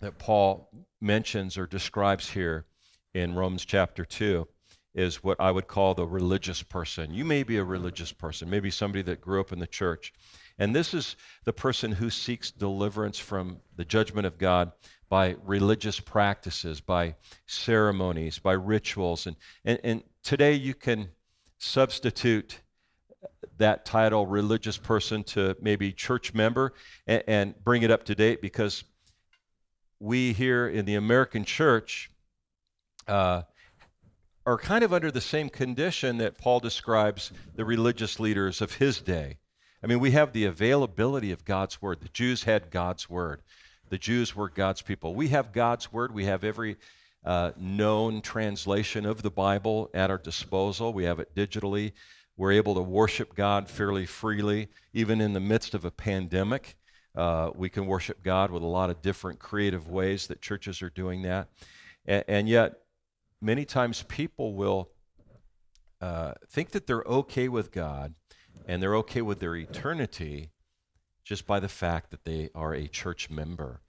that 0.00 0.18
Paul 0.18 0.70
mentions 1.00 1.58
or 1.58 1.66
describes 1.66 2.30
here 2.30 2.64
in 3.12 3.34
Romans 3.34 3.64
chapter 3.64 4.04
2 4.04 4.48
is 4.94 5.22
what 5.22 5.40
I 5.40 5.50
would 5.50 5.66
call 5.66 5.94
the 5.94 6.06
religious 6.06 6.62
person. 6.62 7.12
You 7.12 7.24
may 7.24 7.42
be 7.42 7.58
a 7.58 7.64
religious 7.64 8.12
person, 8.12 8.48
maybe 8.48 8.70
somebody 8.70 9.02
that 9.02 9.20
grew 9.20 9.40
up 9.40 9.52
in 9.52 9.58
the 9.58 9.66
church. 9.66 10.12
And 10.58 10.74
this 10.74 10.94
is 10.94 11.16
the 11.44 11.52
person 11.52 11.92
who 11.92 12.10
seeks 12.10 12.50
deliverance 12.50 13.18
from 13.18 13.60
the 13.76 13.84
judgment 13.84 14.26
of 14.26 14.38
God 14.38 14.72
by 15.08 15.36
religious 15.44 16.00
practices, 16.00 16.80
by 16.80 17.16
ceremonies, 17.46 18.38
by 18.38 18.52
rituals. 18.52 19.26
And, 19.26 19.36
and, 19.64 19.80
and 19.82 20.02
today 20.22 20.54
you 20.54 20.74
can 20.74 21.08
substitute 21.58 22.60
that 23.58 23.84
title, 23.84 24.26
religious 24.26 24.76
person, 24.76 25.22
to 25.24 25.56
maybe 25.60 25.92
church 25.92 26.34
member 26.34 26.74
and, 27.06 27.22
and 27.26 27.64
bring 27.64 27.82
it 27.82 27.90
up 27.90 28.04
to 28.04 28.14
date 28.14 28.40
because 28.40 28.84
we 30.00 30.32
here 30.32 30.68
in 30.68 30.84
the 30.84 30.96
American 30.96 31.44
church 31.44 32.10
uh, 33.08 33.42
are 34.46 34.58
kind 34.58 34.84
of 34.84 34.92
under 34.92 35.10
the 35.10 35.20
same 35.20 35.48
condition 35.48 36.18
that 36.18 36.38
Paul 36.38 36.60
describes 36.60 37.32
the 37.54 37.64
religious 37.64 38.20
leaders 38.20 38.60
of 38.60 38.74
his 38.74 39.00
day. 39.00 39.38
I 39.84 39.86
mean, 39.86 40.00
we 40.00 40.12
have 40.12 40.32
the 40.32 40.46
availability 40.46 41.30
of 41.30 41.44
God's 41.44 41.82
word. 41.82 42.00
The 42.00 42.08
Jews 42.08 42.44
had 42.44 42.70
God's 42.70 43.10
word. 43.10 43.42
The 43.90 43.98
Jews 43.98 44.34
were 44.34 44.48
God's 44.48 44.80
people. 44.80 45.14
We 45.14 45.28
have 45.28 45.52
God's 45.52 45.92
word. 45.92 46.14
We 46.14 46.24
have 46.24 46.42
every 46.42 46.78
uh, 47.22 47.50
known 47.58 48.22
translation 48.22 49.04
of 49.04 49.20
the 49.20 49.30
Bible 49.30 49.90
at 49.92 50.08
our 50.08 50.16
disposal. 50.16 50.94
We 50.94 51.04
have 51.04 51.18
it 51.18 51.34
digitally. 51.34 51.92
We're 52.38 52.52
able 52.52 52.74
to 52.76 52.80
worship 52.80 53.34
God 53.34 53.68
fairly 53.68 54.06
freely, 54.06 54.68
even 54.94 55.20
in 55.20 55.34
the 55.34 55.40
midst 55.40 55.74
of 55.74 55.84
a 55.84 55.90
pandemic. 55.90 56.78
Uh, 57.14 57.50
we 57.54 57.68
can 57.68 57.84
worship 57.84 58.22
God 58.22 58.50
with 58.50 58.62
a 58.62 58.66
lot 58.66 58.88
of 58.88 59.02
different 59.02 59.38
creative 59.38 59.90
ways 59.90 60.28
that 60.28 60.40
churches 60.40 60.80
are 60.80 60.88
doing 60.88 61.20
that. 61.22 61.48
And, 62.06 62.24
and 62.26 62.48
yet, 62.48 62.72
many 63.42 63.66
times 63.66 64.02
people 64.08 64.54
will 64.54 64.88
uh, 66.00 66.32
think 66.48 66.70
that 66.70 66.86
they're 66.86 67.04
okay 67.04 67.50
with 67.50 67.70
God 67.70 68.14
and 68.66 68.82
they're 68.82 68.96
okay 68.96 69.22
with 69.22 69.40
their 69.40 69.56
eternity 69.56 70.50
just 71.24 71.46
by 71.46 71.58
the 71.58 71.68
fact 71.68 72.10
that 72.10 72.24
they 72.24 72.50
are 72.54 72.74
a 72.74 72.86
church 72.86 73.30
member. 73.30 73.80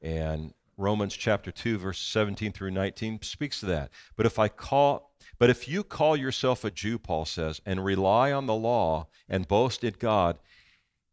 And 0.00 0.54
Romans 0.76 1.16
chapter 1.16 1.50
2 1.50 1.78
verse 1.78 1.98
17 1.98 2.52
through 2.52 2.70
19 2.70 3.22
speaks 3.22 3.60
to 3.60 3.66
that. 3.66 3.90
But 4.16 4.26
if 4.26 4.38
I 4.38 4.48
call 4.48 5.10
but 5.38 5.50
if 5.50 5.68
you 5.68 5.84
call 5.84 6.16
yourself 6.16 6.64
a 6.64 6.70
Jew, 6.70 6.98
Paul 6.98 7.26
says, 7.26 7.60
and 7.66 7.84
rely 7.84 8.32
on 8.32 8.46
the 8.46 8.54
law 8.54 9.08
and 9.28 9.46
boast 9.46 9.84
in 9.84 9.94
God 9.98 10.38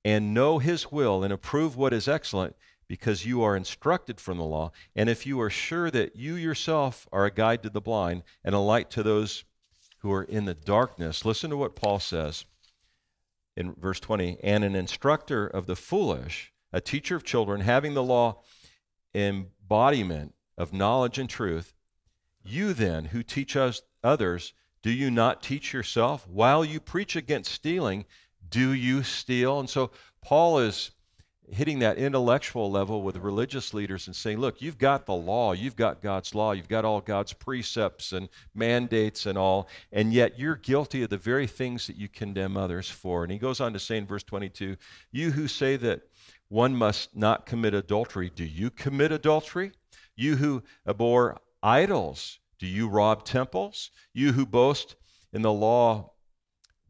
and 0.06 0.34
know 0.34 0.60
his 0.60 0.92
will 0.92 1.24
and 1.24 1.34
approve 1.34 1.76
what 1.76 1.94
is 1.94 2.08
excellent, 2.08 2.56
because 2.88 3.26
you 3.26 3.42
are 3.42 3.56
instructed 3.56 4.20
from 4.20 4.38
the 4.38 4.44
law, 4.44 4.72
and 4.96 5.10
if 5.10 5.26
you 5.26 5.40
are 5.42 5.50
sure 5.50 5.90
that 5.90 6.16
you 6.16 6.36
yourself 6.36 7.08
are 7.12 7.26
a 7.26 7.32
guide 7.32 7.64
to 7.64 7.70
the 7.70 7.82
blind 7.82 8.24
and 8.44 8.54
a 8.54 8.60
light 8.60 8.90
to 8.92 9.04
those 9.04 9.46
who 10.00 10.12
are 10.12 10.24
in 10.24 10.46
the 10.46 10.54
darkness, 10.54 11.26
listen 11.26 11.50
to 11.50 11.58
what 11.58 11.76
Paul 11.76 12.00
says 12.00 12.46
in 13.56 13.74
verse 13.74 14.00
20 14.00 14.40
and 14.44 14.64
an 14.64 14.76
instructor 14.76 15.48
of 15.48 15.66
the 15.66 15.76
foolish, 15.76 16.54
a 16.72 16.82
teacher 16.82 17.16
of 17.16 17.24
children, 17.24 17.62
having 17.62 17.94
the 17.94 18.04
law 18.04 18.42
embodiment 19.14 20.34
of 20.58 20.74
knowledge 20.74 21.20
and 21.20 21.30
truth, 21.30 21.74
you 22.44 22.74
then 22.74 23.06
who 23.06 23.24
teach 23.24 23.56
us 23.56 23.82
others, 24.04 24.54
do 24.82 24.92
you 24.92 25.10
not 25.10 25.42
teach 25.42 25.74
yourself? 25.74 26.28
While 26.28 26.66
you 26.66 26.80
preach 26.80 27.16
against 27.16 27.52
stealing, 27.52 28.06
do 28.50 28.72
you 28.74 29.04
steal? 29.04 29.60
And 29.60 29.70
so 29.70 29.92
Paul 30.22 30.60
is 30.60 30.92
hitting 31.52 31.80
that 31.80 31.98
intellectual 31.98 32.72
level 32.72 33.02
with 33.02 33.18
religious 33.18 33.74
leaders 33.74 34.08
and 34.08 34.16
saying, 34.16 34.40
look, 34.40 34.62
you've 34.62 34.78
got 34.78 35.06
the 35.06 35.14
law, 35.14 35.52
you've 35.52 35.76
got 35.76 36.02
God's 36.02 36.34
law, 36.34 36.52
you've 36.52 36.70
got 36.70 36.86
all 36.86 37.02
God's 37.02 37.34
precepts 37.34 38.14
and 38.14 38.30
mandates 38.56 39.26
and 39.26 39.38
all, 39.38 39.68
and 39.92 40.14
yet 40.14 40.40
you're 40.40 40.56
guilty 40.56 41.04
of 41.04 41.10
the 41.10 41.18
very 41.18 41.48
things 41.48 41.88
that 41.88 41.98
you 41.98 42.08
condemn 42.08 42.56
others 42.56 42.90
for. 42.90 43.24
And 43.24 43.32
he 43.32 43.38
goes 43.38 43.60
on 43.60 43.74
to 43.74 43.80
say 43.80 43.98
in 43.98 44.06
verse 44.06 44.24
22 44.24 44.78
You 45.12 45.32
who 45.32 45.48
say 45.48 45.76
that 45.78 46.02
one 46.50 46.76
must 46.76 47.16
not 47.16 47.46
commit 47.46 47.74
adultery, 47.74 48.32
do 48.34 48.46
you 48.46 48.70
commit 48.70 49.12
adultery? 49.12 49.72
You 50.16 50.36
who 50.36 50.64
abhor 50.88 51.40
idols, 51.62 52.40
do 52.60 52.68
you 52.68 52.88
rob 52.88 53.26
temples? 53.26 53.92
You 54.14 54.32
who 54.32 54.46
boast 54.46 54.96
in 55.34 55.42
the 55.42 55.52
law 55.52 56.13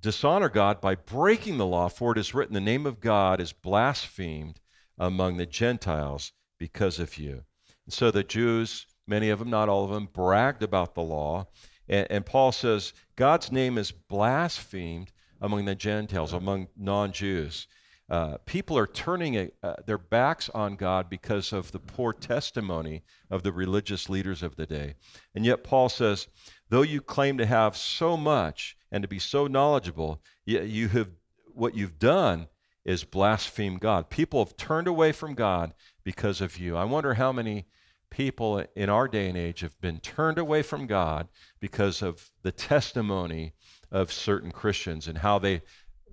dishonor 0.04 0.50
God 0.50 0.82
by 0.82 0.96
breaking 0.96 1.58
the 1.58 1.66
law, 1.66 1.88
for 1.88 2.12
it 2.12 2.18
is 2.20 2.34
written, 2.34 2.54
The 2.54 2.62
name 2.62 2.86
of 2.86 3.00
God 3.00 3.40
is 3.40 3.54
blasphemed 3.54 4.60
among 5.00 5.38
the 5.38 5.46
Gentiles 5.46 6.34
because 6.60 7.00
of 7.00 7.18
you. 7.18 7.44
And 7.86 7.94
so 7.94 8.12
the 8.12 8.24
Jews, 8.24 8.86
many 9.08 9.30
of 9.30 9.40
them, 9.40 9.50
not 9.50 9.70
all 9.70 9.86
of 9.86 9.92
them, 9.92 10.10
bragged 10.14 10.62
about 10.62 10.94
the 10.94 11.02
law. 11.02 11.48
And, 11.88 12.06
and 12.12 12.26
Paul 12.26 12.52
says, 12.52 12.94
God's 13.16 13.52
name 13.52 13.78
is 13.78 13.92
blasphemed 13.92 15.12
among 15.42 15.66
the 15.66 15.76
Gentiles, 15.76 16.34
among 16.34 16.68
non 16.78 17.14
Jews. 17.14 17.68
Uh, 18.10 18.38
people 18.46 18.78
are 18.78 18.88
turning 18.88 19.38
a, 19.38 19.50
uh, 19.64 19.76
their 19.88 19.98
backs 19.98 20.50
on 20.50 20.76
God 20.76 21.10
because 21.10 21.54
of 21.54 21.72
the 21.72 21.80
poor 21.80 22.12
testimony 22.12 23.02
of 23.32 23.44
the 23.44 23.52
religious 23.54 24.10
leaders 24.10 24.44
of 24.44 24.58
the 24.58 24.66
day. 24.66 24.96
And 25.34 25.46
yet, 25.46 25.64
Paul 25.64 25.88
says, 25.88 26.28
though 26.74 26.82
you 26.82 27.00
claim 27.02 27.38
to 27.38 27.46
have 27.46 27.78
so 27.78 28.18
much 28.18 28.76
and 28.92 29.04
to 29.04 29.08
be 29.08 29.20
so 29.20 29.46
knowledgeable, 29.46 30.20
you, 30.44 30.60
you 30.64 30.88
have 30.88 31.08
what 31.54 31.76
you've 31.76 32.00
done 32.00 32.48
is 32.84 33.04
blaspheme 33.04 33.78
God. 33.78 34.10
People 34.10 34.44
have 34.44 34.58
turned 34.58 34.88
away 34.88 35.12
from 35.12 35.36
God 35.36 35.76
because 36.04 36.42
of 36.42 36.58
you. 36.58 36.76
I 36.76 36.84
wonder 36.86 37.14
how 37.14 37.32
many 37.32 37.68
people 38.10 38.66
in 38.76 38.90
our 38.90 39.08
day 39.08 39.30
and 39.30 39.38
age 39.38 39.60
have 39.60 39.80
been 39.82 40.00
turned 40.00 40.40
away 40.40 40.64
from 40.64 40.88
God 40.88 41.28
because 41.60 42.02
of 42.02 42.32
the 42.42 42.52
testimony 42.52 43.54
of 43.92 44.12
certain 44.12 44.52
Christians 44.52 45.08
and 45.08 45.20
how 45.20 45.38
they 45.38 45.62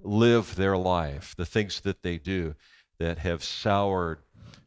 live 0.02 0.56
their 0.56 0.76
life, 0.76 1.34
the 1.38 1.46
things 1.46 1.80
that 1.80 2.02
they 2.02 2.18
do 2.18 2.54
that 2.98 3.16
have 3.20 3.42
soured 3.42 4.18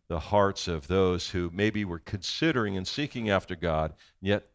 the 0.08 0.20
hearts 0.20 0.68
of 0.68 0.88
those 0.88 1.30
who 1.30 1.52
maybe 1.54 1.86
were 1.86 2.00
considering 2.00 2.78
and 2.78 2.88
seeking 2.88 3.30
after 3.30 3.56
God, 3.56 3.94
yet 4.20 4.48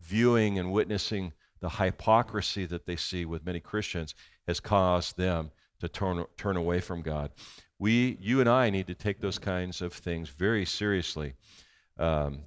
viewing 0.00 0.58
and 0.58 0.72
witnessing 0.72 1.32
the 1.60 1.68
hypocrisy 1.68 2.66
that 2.66 2.86
they 2.86 2.96
see 2.96 3.24
with 3.24 3.44
many 3.44 3.60
Christians 3.60 4.14
has 4.46 4.60
caused 4.60 5.16
them 5.16 5.50
to 5.80 5.88
turn, 5.88 6.24
turn 6.36 6.56
away 6.56 6.80
from 6.80 7.02
God. 7.02 7.30
We, 7.78 8.18
you 8.20 8.40
and 8.40 8.48
I, 8.48 8.70
need 8.70 8.86
to 8.88 8.94
take 8.94 9.20
those 9.20 9.38
kinds 9.38 9.80
of 9.80 9.92
things 9.92 10.28
very 10.28 10.64
seriously. 10.64 11.34
Um, 11.98 12.40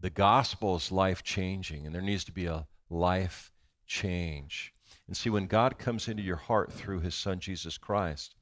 the 0.00 0.10
gospel 0.10 0.76
is 0.76 0.92
life 0.92 1.22
changing, 1.22 1.86
and 1.86 1.94
there 1.94 2.02
needs 2.02 2.24
to 2.24 2.32
be 2.32 2.46
a 2.46 2.66
life 2.90 3.52
change. 3.86 4.74
And 5.06 5.16
see, 5.16 5.30
when 5.30 5.46
God 5.46 5.78
comes 5.78 6.08
into 6.08 6.22
your 6.22 6.36
heart 6.36 6.72
through 6.72 7.00
his 7.00 7.14
son 7.14 7.40
Jesus 7.40 7.78
Christ, 7.78 8.34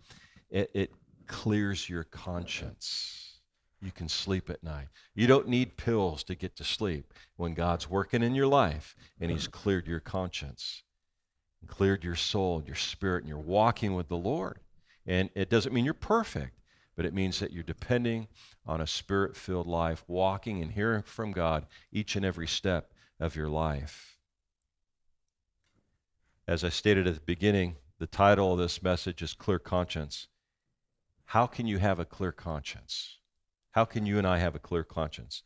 it, 0.51 0.71
it 0.75 0.91
clears 1.27 1.89
your 1.89 2.05
conscience. 2.05 3.22
You 3.83 3.91
can 3.91 4.09
sleep 4.09 4.49
at 4.49 4.63
night. 4.63 4.87
You 5.15 5.27
don't 5.27 5.49
need 5.49 5.77
pills 5.77 6.23
to 6.25 6.37
get 6.37 6.55
to 6.57 6.65
sleep. 6.65 7.13
When 7.37 7.53
God's 7.53 7.91
working 7.91 8.23
in 8.23 8.35
your 8.35 8.47
life 8.47 8.95
and 9.21 9.31
he's 9.31 9.49
cleared 9.49 9.89
your 9.89 10.01
conscience, 10.01 10.85
and 11.61 11.71
cleared 11.71 12.05
your 12.05 12.17
soul, 12.17 12.63
your 12.67 12.77
spirit, 12.77 13.23
and 13.23 13.29
you're 13.29 13.39
walking 13.39 13.95
with 13.95 14.09
the 14.09 14.17
Lord. 14.17 14.61
And 15.07 15.31
it 15.35 15.49
doesn't 15.49 15.73
mean 15.73 15.85
you're 15.85 15.95
perfect, 15.95 16.59
but 16.97 17.07
it 17.07 17.15
means 17.15 17.41
that 17.41 17.53
you're 17.53 17.63
depending 17.63 18.29
on 18.67 18.81
a 18.81 18.87
spirit 18.87 19.37
filled 19.37 19.67
life, 19.67 20.05
walking 20.07 20.61
and 20.61 20.73
hearing 20.73 21.03
from 21.03 21.33
God 21.33 21.67
each 21.91 22.15
and 22.17 22.25
every 22.25 22.47
step 22.47 22.93
of 23.19 23.35
your 23.35 23.49
life. 23.49 24.19
As 26.47 26.65
I 26.65 26.69
stated 26.69 27.07
at 27.07 27.15
the 27.15 27.21
beginning, 27.21 27.77
the 27.99 28.07
title 28.07 28.53
of 28.53 28.59
this 28.59 28.83
message 28.83 29.23
is 29.23 29.33
Clear 29.33 29.59
Conscience. 29.59 30.27
How 31.27 31.47
can 31.47 31.67
you 31.67 31.79
have 31.79 31.99
a 31.99 32.05
clear 32.05 32.33
conscience? 32.33 33.19
How 33.73 33.85
can 33.85 34.07
you 34.07 34.19
and 34.19 34.27
I 34.27 34.39
have 34.39 34.55
a 34.55 34.61
clear 34.61 34.85
conscience? 34.85 35.43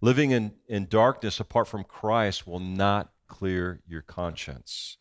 Living 0.00 0.30
in, 0.30 0.52
in 0.68 0.86
darkness 0.86 1.40
apart 1.40 1.68
from 1.68 1.84
Christ 1.84 2.46
will 2.46 2.60
not 2.60 3.10
clear 3.28 3.80
your 3.86 4.02
conscience. 4.02 4.96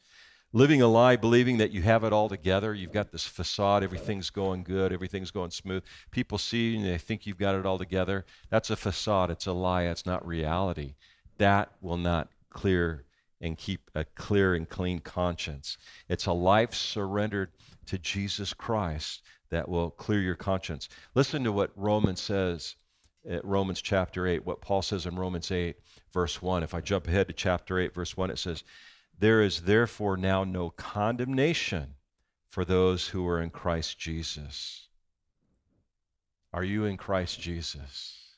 Living 0.54 0.82
a 0.82 0.88
lie, 0.88 1.18
believing 1.18 1.58
that 1.58 1.72
you 1.72 1.82
have 1.82 2.06
it 2.06 2.14
all 2.14 2.30
together, 2.30 2.74
you've 2.74 2.94
got 2.94 3.12
this 3.12 3.26
facade, 3.26 3.84
everything's 3.84 4.30
going 4.30 4.64
good, 4.64 4.94
everything's 4.94 5.32
going 5.32 5.52
smooth. 5.52 5.84
People 6.12 6.38
see 6.38 6.72
you 6.72 6.78
and 6.78 6.86
they 6.86 6.98
think 6.98 7.26
you've 7.26 7.38
got 7.38 7.56
it 7.56 7.66
all 7.66 7.78
together. 7.78 8.26
That's 8.50 8.70
a 8.70 8.78
facade, 8.78 9.32
it's 9.32 9.48
a 9.48 9.52
lie, 9.52 9.84
it's 9.84 10.06
not 10.06 10.26
reality. 10.26 10.96
That 11.38 11.72
will 11.82 11.98
not 11.98 12.30
clear 12.50 13.04
and 13.42 13.58
keep 13.58 13.92
a 13.96 14.06
clear 14.06 14.56
and 14.56 14.68
clean 14.68 15.00
conscience. 15.00 15.78
It's 16.08 16.26
a 16.26 16.34
life 16.34 16.74
surrendered 16.74 17.52
to 17.88 17.98
Jesus 17.98 18.54
Christ 18.54 19.24
that 19.50 19.70
will 19.70 19.92
clear 19.92 20.22
your 20.22 20.36
conscience. 20.36 20.90
Listen 21.14 21.44
to 21.44 21.52
what 21.52 21.72
Romans 21.76 22.22
says 22.22 22.76
at 23.30 23.44
Romans 23.46 23.82
chapter 23.82 24.28
8, 24.28 24.46
what 24.46 24.62
Paul 24.62 24.82
says 24.82 25.06
in 25.06 25.16
Romans 25.16 25.52
8, 25.52 25.76
verse 26.14 26.42
1. 26.42 26.64
If 26.64 26.74
I 26.74 26.82
jump 26.82 27.08
ahead 27.08 27.28
to 27.28 27.34
chapter 27.34 27.80
8, 27.80 27.94
verse 27.94 28.16
1, 28.16 28.30
it 28.30 28.40
says, 28.40 28.64
There 29.18 29.42
is 29.42 29.62
therefore 29.62 30.18
now 30.18 30.44
no 30.44 30.70
condemnation 30.70 31.96
for 32.50 32.66
those 32.66 33.08
who 33.08 33.28
are 33.28 33.42
in 33.42 33.50
Christ 33.50 33.98
Jesus. 34.00 34.88
Are 36.54 36.64
you 36.64 36.86
in 36.86 36.98
Christ 36.98 37.42
Jesus? 37.42 38.38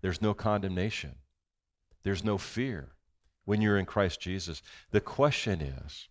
There's 0.00 0.22
no 0.22 0.34
condemnation. 0.34 1.14
There's 2.02 2.24
no 2.24 2.38
fear 2.38 2.92
when 3.44 3.60
you're 3.60 3.78
in 3.78 3.86
Christ 3.86 4.20
Jesus. 4.20 4.62
The 4.90 5.00
question 5.00 5.60
is, 5.60 6.08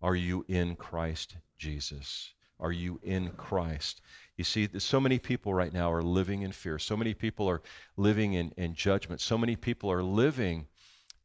are 0.00 0.16
you 0.16 0.44
in 0.48 0.74
Christ 0.76 1.36
Jesus? 1.56 2.34
Are 2.62 2.72
you 2.72 3.00
in 3.02 3.30
Christ? 3.32 4.00
You 4.36 4.44
see, 4.44 4.68
so 4.78 5.00
many 5.00 5.18
people 5.18 5.52
right 5.52 5.72
now 5.72 5.92
are 5.92 6.02
living 6.02 6.42
in 6.42 6.52
fear. 6.52 6.78
So 6.78 6.96
many 6.96 7.12
people 7.12 7.48
are 7.48 7.60
living 7.96 8.32
in, 8.32 8.52
in 8.56 8.74
judgment. 8.74 9.20
So 9.20 9.36
many 9.36 9.56
people 9.56 9.90
are 9.90 10.02
living 10.02 10.68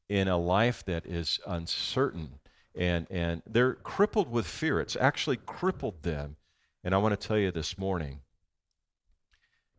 in 0.09 0.27
a 0.27 0.37
life 0.37 0.83
that 0.85 1.05
is 1.05 1.39
uncertain 1.45 2.39
and, 2.75 3.07
and 3.09 3.41
they're 3.47 3.73
crippled 3.75 4.29
with 4.31 4.45
fear. 4.45 4.79
It's 4.79 4.95
actually 4.95 5.37
crippled 5.37 6.03
them. 6.03 6.35
And 6.83 6.93
I 6.93 6.97
want 6.99 7.19
to 7.19 7.27
tell 7.27 7.37
you 7.37 7.51
this 7.51 7.77
morning 7.77 8.19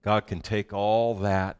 God 0.03 0.27
can 0.27 0.41
take 0.41 0.73
all 0.73 1.15
that 1.17 1.59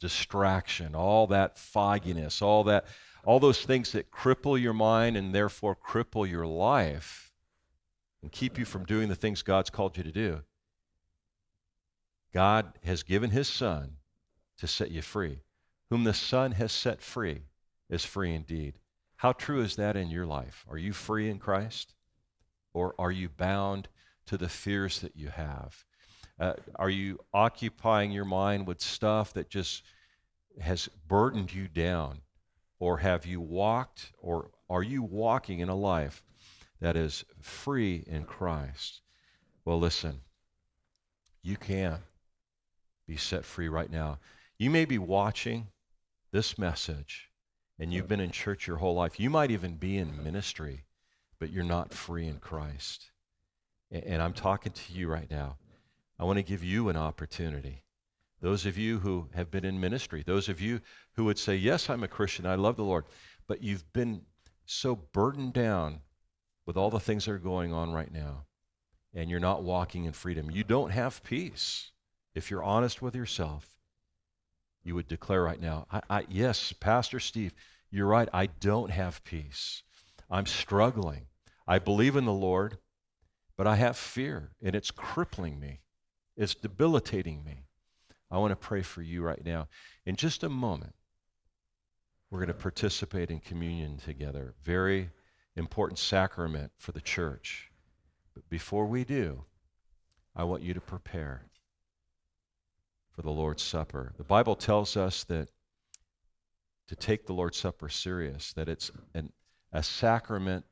distraction, 0.00 0.94
all 0.94 1.26
that 1.28 1.58
fogginess, 1.58 2.42
all 2.42 2.64
that 2.64 2.86
all 3.24 3.40
those 3.40 3.62
things 3.62 3.92
that 3.92 4.10
cripple 4.10 4.60
your 4.60 4.72
mind 4.72 5.16
and 5.16 5.34
therefore 5.34 5.76
cripple 5.76 6.28
your 6.28 6.46
life 6.46 7.25
and 8.26 8.32
keep 8.32 8.58
you 8.58 8.64
from 8.64 8.84
doing 8.84 9.08
the 9.08 9.14
things 9.14 9.42
God's 9.42 9.70
called 9.70 9.96
you 9.96 10.02
to 10.02 10.10
do. 10.10 10.42
God 12.34 12.72
has 12.82 13.04
given 13.04 13.30
his 13.30 13.46
son 13.46 13.98
to 14.58 14.66
set 14.66 14.90
you 14.90 15.00
free. 15.00 15.42
Whom 15.90 16.02
the 16.02 16.12
son 16.12 16.50
has 16.50 16.72
set 16.72 17.00
free 17.00 17.42
is 17.88 18.04
free 18.04 18.34
indeed. 18.34 18.80
How 19.14 19.30
true 19.30 19.62
is 19.62 19.76
that 19.76 19.96
in 19.96 20.10
your 20.10 20.26
life? 20.26 20.66
Are 20.68 20.76
you 20.76 20.92
free 20.92 21.30
in 21.30 21.38
Christ? 21.38 21.94
Or 22.74 22.96
are 22.98 23.12
you 23.12 23.28
bound 23.28 23.86
to 24.26 24.36
the 24.36 24.48
fears 24.48 25.02
that 25.02 25.14
you 25.14 25.28
have? 25.28 25.84
Uh, 26.40 26.54
are 26.74 26.90
you 26.90 27.20
occupying 27.32 28.10
your 28.10 28.24
mind 28.24 28.66
with 28.66 28.80
stuff 28.80 29.34
that 29.34 29.48
just 29.48 29.84
has 30.60 30.88
burdened 31.06 31.54
you 31.54 31.68
down? 31.68 32.22
Or 32.80 32.98
have 32.98 33.24
you 33.24 33.40
walked, 33.40 34.10
or 34.18 34.50
are 34.68 34.82
you 34.82 35.04
walking 35.04 35.60
in 35.60 35.68
a 35.68 35.76
life 35.76 36.24
that 36.80 36.96
is 36.96 37.24
free 37.40 38.04
in 38.06 38.24
Christ? 38.24 39.00
Well, 39.64 39.78
listen, 39.78 40.20
you 41.42 41.56
can 41.56 41.98
be 43.06 43.16
set 43.16 43.44
free 43.44 43.68
right 43.68 43.90
now. 43.90 44.18
You 44.58 44.70
may 44.70 44.84
be 44.84 44.98
watching 44.98 45.68
this 46.32 46.58
message 46.58 47.30
and 47.78 47.92
you've 47.92 48.08
been 48.08 48.20
in 48.20 48.30
church 48.30 48.66
your 48.66 48.78
whole 48.78 48.94
life. 48.94 49.20
You 49.20 49.30
might 49.30 49.50
even 49.50 49.76
be 49.76 49.98
in 49.98 50.22
ministry, 50.22 50.84
but 51.38 51.50
you're 51.50 51.64
not 51.64 51.92
free 51.92 52.26
in 52.26 52.38
Christ. 52.38 53.10
And 53.90 54.22
I'm 54.22 54.32
talking 54.32 54.72
to 54.72 54.92
you 54.92 55.08
right 55.08 55.30
now. 55.30 55.58
I 56.18 56.24
want 56.24 56.38
to 56.38 56.42
give 56.42 56.64
you 56.64 56.88
an 56.88 56.96
opportunity. 56.96 57.84
Those 58.40 58.66
of 58.66 58.78
you 58.78 58.98
who 58.98 59.28
have 59.34 59.50
been 59.50 59.64
in 59.64 59.80
ministry, 59.80 60.22
those 60.26 60.48
of 60.48 60.60
you 60.60 60.80
who 61.12 61.24
would 61.24 61.38
say, 61.38 61.56
Yes, 61.56 61.88
I'm 61.88 62.02
a 62.02 62.08
Christian, 62.08 62.46
I 62.46 62.54
love 62.54 62.76
the 62.76 62.84
Lord, 62.84 63.04
but 63.46 63.62
you've 63.62 63.90
been 63.92 64.22
so 64.64 64.96
burdened 64.96 65.52
down 65.52 66.00
with 66.66 66.76
all 66.76 66.90
the 66.90 67.00
things 67.00 67.24
that 67.24 67.32
are 67.32 67.38
going 67.38 67.72
on 67.72 67.92
right 67.92 68.12
now, 68.12 68.44
and 69.14 69.30
you're 69.30 69.40
not 69.40 69.62
walking 69.62 70.04
in 70.04 70.12
freedom. 70.12 70.50
You 70.50 70.64
don't 70.64 70.90
have 70.90 71.22
peace. 71.24 71.90
If 72.34 72.50
you're 72.50 72.64
honest 72.64 73.00
with 73.00 73.14
yourself, 73.14 73.68
you 74.84 74.94
would 74.94 75.08
declare 75.08 75.42
right 75.42 75.60
now, 75.60 75.86
I, 75.90 76.02
I, 76.10 76.26
Yes, 76.28 76.72
Pastor 76.72 77.18
Steve, 77.18 77.54
you're 77.90 78.06
right. 78.06 78.28
I 78.32 78.46
don't 78.46 78.90
have 78.90 79.24
peace. 79.24 79.82
I'm 80.30 80.46
struggling. 80.46 81.26
I 81.66 81.78
believe 81.78 82.16
in 82.16 82.24
the 82.24 82.32
Lord, 82.32 82.78
but 83.56 83.66
I 83.66 83.76
have 83.76 83.96
fear, 83.96 84.50
and 84.62 84.74
it's 84.74 84.90
crippling 84.90 85.58
me, 85.58 85.80
it's 86.36 86.54
debilitating 86.54 87.42
me. 87.44 87.64
I 88.30 88.38
want 88.38 88.50
to 88.50 88.56
pray 88.56 88.82
for 88.82 89.02
you 89.02 89.22
right 89.22 89.44
now. 89.44 89.68
In 90.04 90.16
just 90.16 90.42
a 90.42 90.48
moment, 90.48 90.94
we're 92.30 92.40
going 92.40 92.48
to 92.48 92.54
participate 92.54 93.30
in 93.30 93.38
communion 93.38 93.98
together. 93.98 94.54
Very 94.62 95.10
important 95.56 95.98
sacrament 95.98 96.70
for 96.76 96.92
the 96.92 97.00
church. 97.00 97.70
But 98.34 98.48
before 98.48 98.86
we 98.86 99.04
do, 99.04 99.44
I 100.34 100.44
want 100.44 100.62
you 100.62 100.74
to 100.74 100.80
prepare 100.80 101.46
for 103.10 103.22
the 103.22 103.30
Lord's 103.30 103.62
Supper. 103.62 104.12
The 104.18 104.24
Bible 104.24 104.54
tells 104.54 104.96
us 104.96 105.24
that 105.24 105.48
to 106.88 106.94
take 106.94 107.26
the 107.26 107.32
Lord's 107.32 107.56
Supper 107.56 107.88
serious, 107.88 108.52
that 108.52 108.68
it's 108.68 108.90
an, 109.14 109.32
a 109.72 109.82
sacrament 109.82 110.64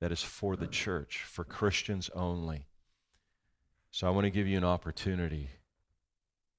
that 0.00 0.10
is 0.10 0.22
for 0.22 0.56
the 0.56 0.66
church, 0.66 1.22
for 1.24 1.44
Christians 1.44 2.10
only. 2.14 2.66
So 3.92 4.06
I 4.06 4.10
want 4.10 4.24
to 4.24 4.30
give 4.30 4.48
you 4.48 4.58
an 4.58 4.64
opportunity 4.64 5.48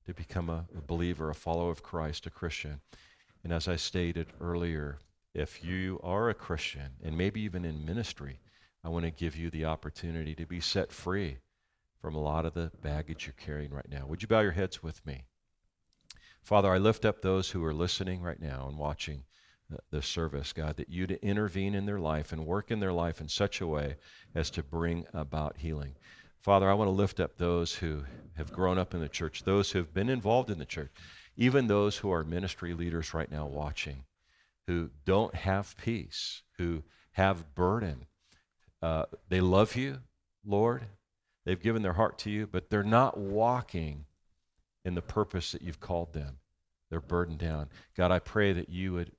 to 0.05 0.13
become 0.13 0.49
a, 0.49 0.65
a 0.77 0.81
believer, 0.81 1.29
a 1.29 1.35
follower 1.35 1.71
of 1.71 1.83
Christ, 1.83 2.25
a 2.25 2.29
Christian. 2.29 2.79
And 3.43 3.51
as 3.51 3.67
I 3.67 3.75
stated 3.75 4.27
earlier, 4.39 4.99
if 5.33 5.63
you 5.63 5.99
are 6.03 6.29
a 6.29 6.33
Christian 6.33 6.91
and 7.03 7.17
maybe 7.17 7.41
even 7.41 7.65
in 7.65 7.85
ministry, 7.85 8.39
I 8.83 8.89
want 8.89 9.05
to 9.05 9.11
give 9.11 9.35
you 9.35 9.49
the 9.49 9.65
opportunity 9.65 10.35
to 10.35 10.45
be 10.45 10.59
set 10.59 10.91
free 10.91 11.37
from 12.01 12.15
a 12.15 12.21
lot 12.21 12.45
of 12.45 12.53
the 12.53 12.71
baggage 12.81 13.25
you're 13.25 13.33
carrying 13.37 13.71
right 13.71 13.89
now. 13.89 14.05
Would 14.07 14.21
you 14.21 14.27
bow 14.27 14.41
your 14.41 14.51
heads 14.51 14.83
with 14.83 15.05
me? 15.05 15.23
Father, 16.41 16.71
I 16.71 16.77
lift 16.77 17.05
up 17.05 17.21
those 17.21 17.49
who 17.49 17.63
are 17.63 17.73
listening 17.73 18.21
right 18.21 18.41
now 18.41 18.67
and 18.67 18.77
watching 18.77 19.23
the 19.89 20.01
service, 20.01 20.53
God, 20.53 20.75
that 20.77 20.89
you 20.89 21.07
to 21.07 21.25
intervene 21.25 21.73
in 21.73 21.85
their 21.85 21.99
life 21.99 22.31
and 22.31 22.45
work 22.45 22.69
in 22.69 22.79
their 22.79 22.91
life 22.91 23.21
in 23.21 23.29
such 23.29 23.61
a 23.61 23.67
way 23.67 23.95
as 24.35 24.49
to 24.51 24.61
bring 24.61 25.05
about 25.13 25.57
healing. 25.57 25.95
Father, 26.41 26.69
I 26.69 26.73
want 26.73 26.89
to 26.89 26.91
lift 26.91 27.21
up 27.21 27.37
those 27.37 27.73
who 27.73 28.03
have 28.35 28.51
grown 28.51 28.77
up 28.77 28.93
in 28.93 28.99
the 28.99 29.07
church, 29.07 29.43
those 29.43 29.71
who 29.71 29.79
have 29.79 29.93
been 29.93 30.09
involved 30.09 30.51
in 30.51 30.59
the 30.59 30.65
church, 30.65 30.91
even 31.37 31.67
those 31.67 31.97
who 31.97 32.11
are 32.11 32.23
ministry 32.25 32.73
leaders 32.73 33.13
right 33.13 33.31
now 33.31 33.47
watching, 33.47 34.03
who 34.67 34.89
don't 35.05 35.35
have 35.35 35.75
peace, 35.77 36.43
who 36.57 36.83
have 37.11 37.55
burden. 37.55 38.05
Uh, 38.81 39.05
they 39.29 39.41
love 39.41 39.75
you, 39.75 39.99
Lord. 40.45 40.85
They've 41.45 41.61
given 41.61 41.81
their 41.81 41.93
heart 41.93 42.17
to 42.19 42.29
you, 42.29 42.47
but 42.47 42.69
they're 42.69 42.83
not 42.83 43.17
walking 43.17 44.05
in 44.85 44.95
the 44.95 45.01
purpose 45.01 45.51
that 45.51 45.61
you've 45.61 45.79
called 45.79 46.13
them. 46.13 46.37
They're 46.89 47.01
burdened 47.01 47.39
down. 47.39 47.69
God, 47.95 48.11
I 48.11 48.19
pray 48.19 48.53
that 48.53 48.69
you 48.69 48.93
would 48.93 49.11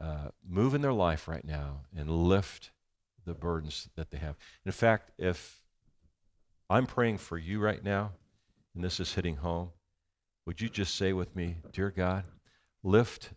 uh, 0.00 0.28
move 0.48 0.74
in 0.74 0.82
their 0.82 0.92
life 0.92 1.28
right 1.28 1.44
now 1.44 1.80
and 1.96 2.10
lift 2.10 2.70
the 3.24 3.34
burdens 3.34 3.88
that 3.96 4.10
they 4.10 4.18
have. 4.18 4.36
In 4.64 4.72
fact, 4.72 5.10
if 5.18 5.62
I'm 6.68 6.86
praying 6.86 7.18
for 7.18 7.36
you 7.36 7.60
right 7.60 7.82
now, 7.82 8.12
and 8.74 8.84
this 8.84 9.00
is 9.00 9.14
hitting 9.14 9.36
home, 9.36 9.70
would 10.46 10.60
you 10.60 10.68
just 10.68 10.94
say 10.94 11.12
with 11.12 11.34
me, 11.36 11.56
Dear 11.72 11.90
God, 11.90 12.24
lift 12.82 13.30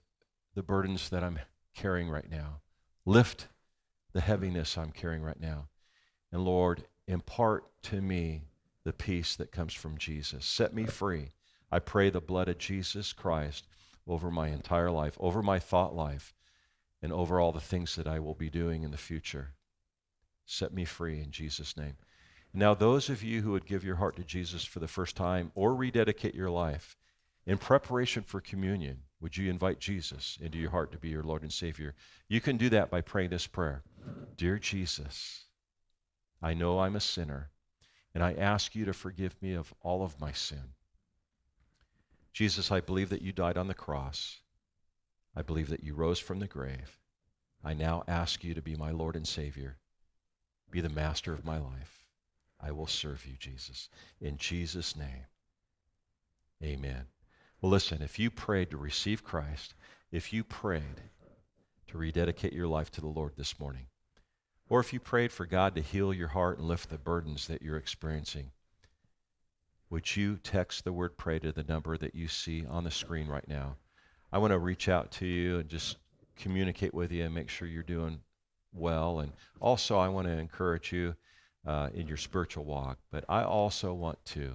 the 0.56 0.64
burdens 0.64 1.10
that 1.10 1.24
I'm 1.24 1.40
carrying 1.76 2.10
right 2.10 2.30
now, 2.30 2.62
lift 3.06 3.48
the 4.14 4.22
heaviness 4.22 4.78
I'm 4.78 4.92
carrying 4.92 5.24
right 5.24 5.40
now. 5.40 5.68
And 6.32 6.44
Lord, 6.44 6.86
impart 7.08 7.66
to 7.84 8.02
me 8.02 8.44
the 8.84 8.94
peace 8.94 9.36
that 9.36 9.52
comes 9.52 9.74
from 9.74 9.98
Jesus. 9.98 10.46
Set 10.46 10.74
me 10.74 10.86
free 10.86 11.30
I 11.74 11.80
pray 11.80 12.12
the 12.12 12.22
blood 12.22 12.50
of 12.50 12.60
Jesus 12.60 13.14
Christ 13.14 13.68
over 14.06 14.30
my 14.30 14.50
entire 14.50 14.92
life, 14.92 15.18
over 15.20 15.42
my 15.42 15.58
thought 15.58 15.96
life, 15.96 16.36
and 17.02 17.12
over 17.12 17.40
all 17.40 17.52
the 17.52 17.60
things 17.60 17.96
that 17.96 18.06
I 18.06 18.20
will 18.20 18.36
be 18.36 18.52
doing 18.52 18.84
in 18.84 18.92
the 18.92 18.98
future. 18.98 19.56
Set 20.46 20.72
me 20.72 20.86
free 20.86 21.20
in 21.20 21.32
Jesus' 21.32 21.76
name. 21.76 21.98
Now, 22.54 22.76
those 22.76 23.10
of 23.10 23.24
you 23.24 23.42
who 23.42 23.54
would 23.54 23.66
give 23.66 23.84
your 23.84 23.96
heart 23.96 24.18
to 24.18 24.24
Jesus 24.24 24.64
for 24.64 24.78
the 24.78 24.88
first 24.88 25.16
time 25.16 25.52
or 25.56 25.74
rededicate 25.74 26.36
your 26.36 26.52
life, 26.52 26.96
in 27.48 27.58
preparation 27.58 28.22
for 28.22 28.40
communion, 28.40 29.02
would 29.24 29.38
you 29.38 29.50
invite 29.50 29.80
Jesus 29.80 30.38
into 30.42 30.58
your 30.58 30.70
heart 30.70 30.92
to 30.92 30.98
be 30.98 31.08
your 31.08 31.24
Lord 31.24 31.44
and 31.44 31.52
Savior? 31.52 31.96
You 32.28 32.42
can 32.42 32.58
do 32.58 32.68
that 32.72 32.92
by 32.92 33.00
praying 33.00 33.30
this 33.30 33.48
prayer 33.48 33.82
Dear 34.36 34.60
Jesus, 34.60 35.46
I 36.42 36.54
know 36.54 36.82
I'm 36.82 36.98
a 36.98 37.00
sinner, 37.00 37.50
and 38.14 38.22
I 38.22 38.34
ask 38.34 38.76
you 38.76 38.84
to 38.84 38.92
forgive 38.92 39.42
me 39.42 39.54
of 39.54 39.74
all 39.82 40.04
of 40.04 40.20
my 40.20 40.34
sin. 40.34 40.74
Jesus, 42.34 42.70
I 42.70 42.82
believe 42.82 43.10
that 43.12 43.22
you 43.22 43.32
died 43.32 43.58
on 43.58 43.68
the 43.68 43.74
cross. 43.74 44.42
I 45.38 45.42
believe 45.42 45.70
that 45.70 45.86
you 45.86 45.96
rose 45.96 46.20
from 46.20 46.40
the 46.40 46.48
grave. 46.48 47.00
I 47.64 47.74
now 47.74 48.04
ask 48.10 48.44
you 48.44 48.54
to 48.56 48.62
be 48.62 48.76
my 48.76 48.92
Lord 48.92 49.16
and 49.16 49.26
Savior. 49.26 49.78
Be 50.70 50.82
the 50.82 50.90
master 50.90 51.32
of 51.32 51.46
my 51.46 51.60
life. 51.60 52.04
I 52.60 52.72
will 52.74 52.88
serve 52.88 53.26
you, 53.26 53.38
Jesus. 53.40 53.88
In 54.20 54.38
Jesus' 54.38 54.98
name, 54.98 55.28
amen. 56.62 57.06
Well, 57.64 57.72
listen, 57.72 58.02
if 58.02 58.20
you 58.20 58.30
prayed 58.30 58.72
to 58.72 58.78
receive 58.78 59.24
Christ, 59.24 59.74
if 60.12 60.34
you 60.34 60.44
prayed 60.44 61.00
to 61.88 61.98
rededicate 61.98 62.52
your 62.52 62.68
life 62.68 62.92
to 62.92 63.00
the 63.00 63.08
Lord 63.08 63.38
this 63.38 63.58
morning. 63.58 63.86
Or 64.68 64.82
if 64.82 64.92
you 64.92 65.00
prayed 65.00 65.32
for 65.32 65.46
God 65.46 65.74
to 65.76 65.82
heal 65.82 66.14
your 66.14 66.28
heart 66.28 66.58
and 66.58 66.68
lift 66.68 66.90
the 66.90 66.98
burdens 66.98 67.48
that 67.48 67.62
you're 67.62 67.78
experiencing, 67.78 68.52
would 69.90 70.14
you 70.14 70.36
text 70.44 70.84
the 70.84 70.92
word 70.92 71.16
pray 71.16 71.40
to 71.40 71.54
the 71.54 71.64
number 71.64 71.98
that 71.98 72.14
you 72.14 72.28
see 72.28 72.66
on 72.66 72.84
the 72.84 72.92
screen 72.92 73.28
right 73.28 73.48
now? 73.48 73.78
I 74.34 74.40
want 74.40 74.52
to 74.52 74.60
reach 74.60 74.90
out 74.90 75.12
to 75.12 75.26
you 75.26 75.60
and 75.60 75.70
just 75.70 75.96
communicate 76.36 76.94
with 76.94 77.14
you 77.14 77.24
and 77.24 77.34
make 77.34 77.48
sure 77.48 77.70
you're 77.70 77.82
doing 77.82 78.20
well. 78.74 79.22
And 79.22 79.32
also, 79.62 79.98
I 79.98 80.10
want 80.10 80.28
to 80.28 80.38
encourage 80.38 80.92
you 80.92 81.16
uh, 81.66 81.92
in 81.94 82.10
your 82.10 82.18
spiritual 82.18 82.66
walk. 82.66 82.98
But 83.10 83.24
I 83.30 83.44
also 83.44 83.94
want 83.94 84.18
to 84.26 84.54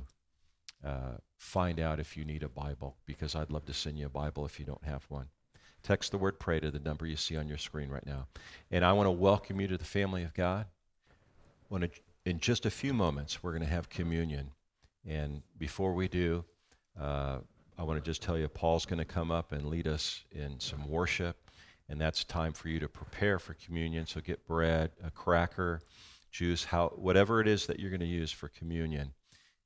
uh, 0.85 1.16
find 1.38 1.81
out 1.81 2.01
if 2.01 2.16
you 2.16 2.24
need 2.24 2.42
a 2.42 2.48
Bible 2.48 2.96
because 3.07 3.35
I'd 3.35 3.51
love 3.51 3.64
to 3.66 3.72
send 3.72 3.98
you 3.98 4.07
a 4.07 4.11
Bible 4.11 4.44
if 4.44 4.59
you 4.59 4.66
don't 4.66 4.85
have 4.85 5.05
one. 5.09 5.27
Text 5.83 6.11
the 6.11 6.18
word 6.18 6.38
pray 6.38 6.59
to 6.61 6.70
the 6.70 6.81
number 6.81 7.07
you 7.07 7.16
see 7.16 7.37
on 7.37 7.48
your 7.48 7.57
screen 7.57 7.88
right 7.88 8.05
now. 8.05 8.27
And 8.70 8.85
I 8.85 8.92
want 8.92 9.07
to 9.07 9.12
welcome 9.12 9.61
you 9.61 9.68
to 9.68 9.79
the 9.79 9.85
family 9.85 10.24
of 10.24 10.35
God. 10.35 10.66
In 12.24 12.40
just 12.40 12.66
a 12.66 12.70
few 12.70 12.92
moments, 12.92 13.42
we're 13.42 13.53
going 13.53 13.62
to 13.62 13.68
have 13.68 13.88
communion. 13.88 14.51
And 15.07 15.42
before 15.57 15.94
we 15.94 16.09
do, 16.09 16.44
uh, 17.01 17.38
I 17.79 17.85
want 17.85 18.03
to 18.03 18.11
just 18.11 18.22
tell 18.22 18.37
you 18.37 18.48
Paul's 18.48 18.85
going 18.85 18.98
to 18.98 19.05
come 19.05 19.31
up 19.31 19.53
and 19.53 19.66
lead 19.66 19.87
us 19.87 20.24
in 20.33 20.59
some 20.59 20.88
worship. 20.88 21.37
And 21.88 22.01
that's 22.01 22.24
time 22.24 22.53
for 22.53 22.68
you 22.68 22.81
to 22.81 22.88
prepare 22.88 23.38
for 23.38 23.55
communion. 23.55 24.07
So 24.07 24.20
get 24.20 24.44
bread, 24.46 24.90
a 25.03 25.11
cracker, 25.11 25.81
juice, 26.33 26.64
how, 26.64 26.88
whatever 26.96 27.40
it 27.40 27.46
is 27.46 27.66
that 27.66 27.79
you're 27.79 27.90
going 27.90 28.01
to 28.01 28.07
use 28.07 28.33
for 28.33 28.48
communion. 28.48 29.12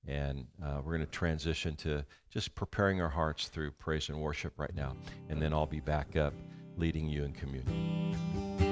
And 0.07 0.47
uh, 0.63 0.81
we're 0.85 0.97
going 0.97 1.07
to 1.07 1.13
transition 1.13 1.77
to 1.77 2.05
just 2.31 2.55
preparing 2.55 3.01
our 3.01 3.09
hearts 3.09 3.49
through 3.49 3.71
praise 3.73 4.09
and 4.09 4.21
worship 4.21 4.53
right 4.59 4.75
now. 4.75 4.97
And 5.29 5.41
then 5.41 5.53
I'll 5.53 5.67
be 5.67 5.81
back 5.81 6.17
up 6.17 6.35
leading 6.77 7.09
you 7.09 7.25
in 7.25 7.33
communion. 7.33 8.72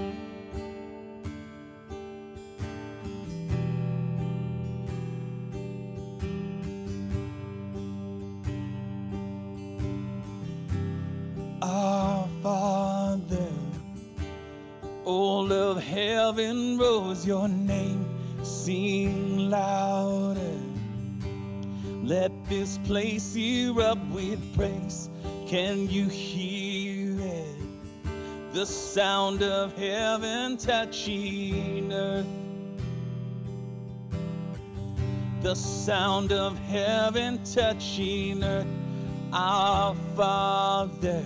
Place 22.90 23.36
up 23.78 24.04
with 24.08 24.40
praise. 24.56 25.10
Can 25.46 25.88
you 25.88 26.08
hear 26.08 27.20
it? 27.20 27.56
The 28.52 28.66
sound 28.66 29.44
of 29.44 29.78
heaven 29.78 30.56
touching 30.56 31.92
earth. 31.92 32.26
The 35.40 35.54
sound 35.54 36.32
of 36.32 36.58
heaven 36.58 37.38
touching 37.44 38.42
earth. 38.42 38.66
Our 39.32 39.94
Father, 40.16 41.24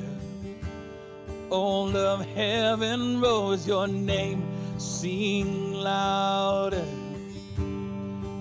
all 1.49 1.97
of 1.97 2.27
heaven 2.27 3.23
rose 3.23 3.67
your 3.67 3.87
name. 3.87 4.45
Sing 4.77 5.73
louder. 5.73 6.85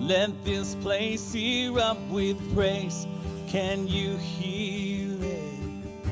Let 0.06 0.44
this 0.44 0.74
place 0.74 1.34
erupt 1.34 2.10
with 2.10 2.36
praise. 2.54 3.06
Can 3.48 3.88
you 3.88 4.18
hear 4.18 5.16
it? 5.18 6.04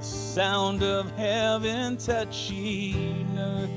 The 0.00 0.04
sound 0.04 0.82
of 0.82 1.12
heaven 1.12 1.96
touching 1.96 3.38
earth. 3.38 3.70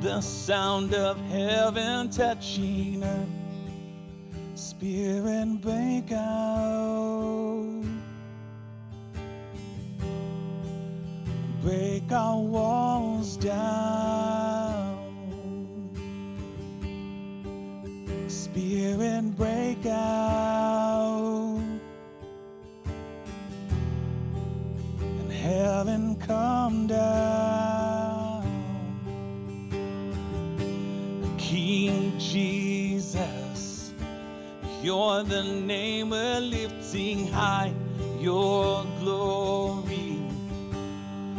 The 0.00 0.20
sound 0.20 0.94
of 0.94 1.18
heaven 1.22 2.08
touching 2.08 3.02
earth. 3.02 3.28
Spirit 4.54 5.60
break 5.60 6.12
out. 6.12 7.82
Break 11.62 12.12
our 12.12 12.38
walls 12.38 13.36
down. 13.38 14.59
Spirit 18.52 19.36
break 19.36 19.86
out 19.86 21.62
and 24.98 25.32
heaven 25.32 26.16
come 26.16 26.88
down. 26.88 28.42
King 31.38 32.18
Jesus, 32.18 33.92
you're 34.82 35.22
the 35.22 35.44
name 35.44 36.10
we're 36.10 36.40
lifting 36.40 37.28
high. 37.28 37.72
Your 38.18 38.84
glory 38.98 40.18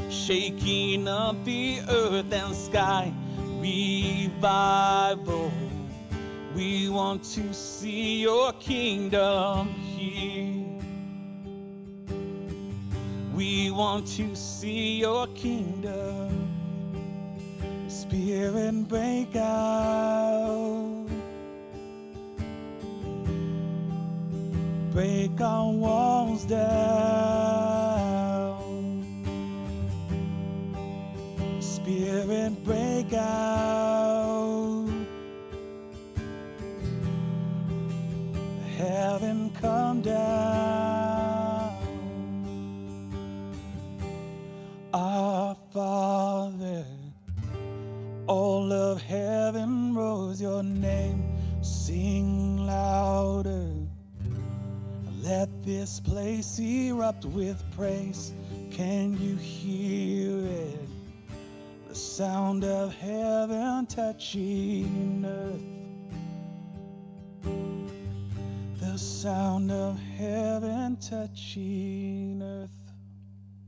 shaking 0.10 1.10
up 1.10 1.44
the 1.44 1.82
earth 1.90 2.32
and 2.32 2.56
sky. 2.56 3.12
Revival. 3.60 5.52
We 6.54 6.90
want 6.90 7.24
to 7.36 7.54
see 7.54 8.22
your 8.22 8.52
kingdom 8.54 9.70
here. 9.70 10.66
We 13.34 13.72
want 13.72 14.06
to 14.18 14.36
see 14.36 15.00
your 15.00 15.28
kingdom. 15.28 16.50
Spirit 17.88 18.88
break 18.90 19.36
out. 19.38 21.08
Break 24.92 25.40
our 25.40 25.72
walls 25.72 26.44
down. 26.44 26.62
Spirit 31.62 32.62
break 32.66 33.14
out. 33.14 34.01
Heaven 39.02 39.50
come 39.60 40.00
down. 40.04 41.76
Our 44.94 45.58
Father, 45.74 46.86
all 48.28 48.72
of 48.72 49.02
heaven 49.02 49.96
rose 49.96 50.40
your 50.40 50.62
name, 50.62 51.24
sing 51.64 52.58
louder. 52.68 53.72
Let 55.24 55.50
this 55.64 56.00
place 56.00 56.60
erupt 56.60 57.26
with 57.26 57.60
praise. 57.76 58.34
Can 58.70 59.18
you 59.20 59.36
hear 59.36 60.46
it? 60.46 60.80
The 61.88 61.96
sound 61.96 62.64
of 62.64 62.94
heaven 62.94 63.88
touching 63.88 65.26
earth. 65.26 65.81
Sound 69.22 69.72
of 69.72 70.00
heaven 70.00 70.98
touching 70.98 72.42
earth. 72.42 72.92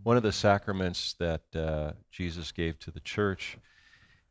One 0.02 0.18
of 0.18 0.24
the 0.24 0.32
sacraments 0.32 1.14
that 1.20 1.44
uh, 1.56 1.92
Jesus 2.10 2.52
gave 2.52 2.80
to 2.80 2.90
the 2.90 3.00
church 3.02 3.60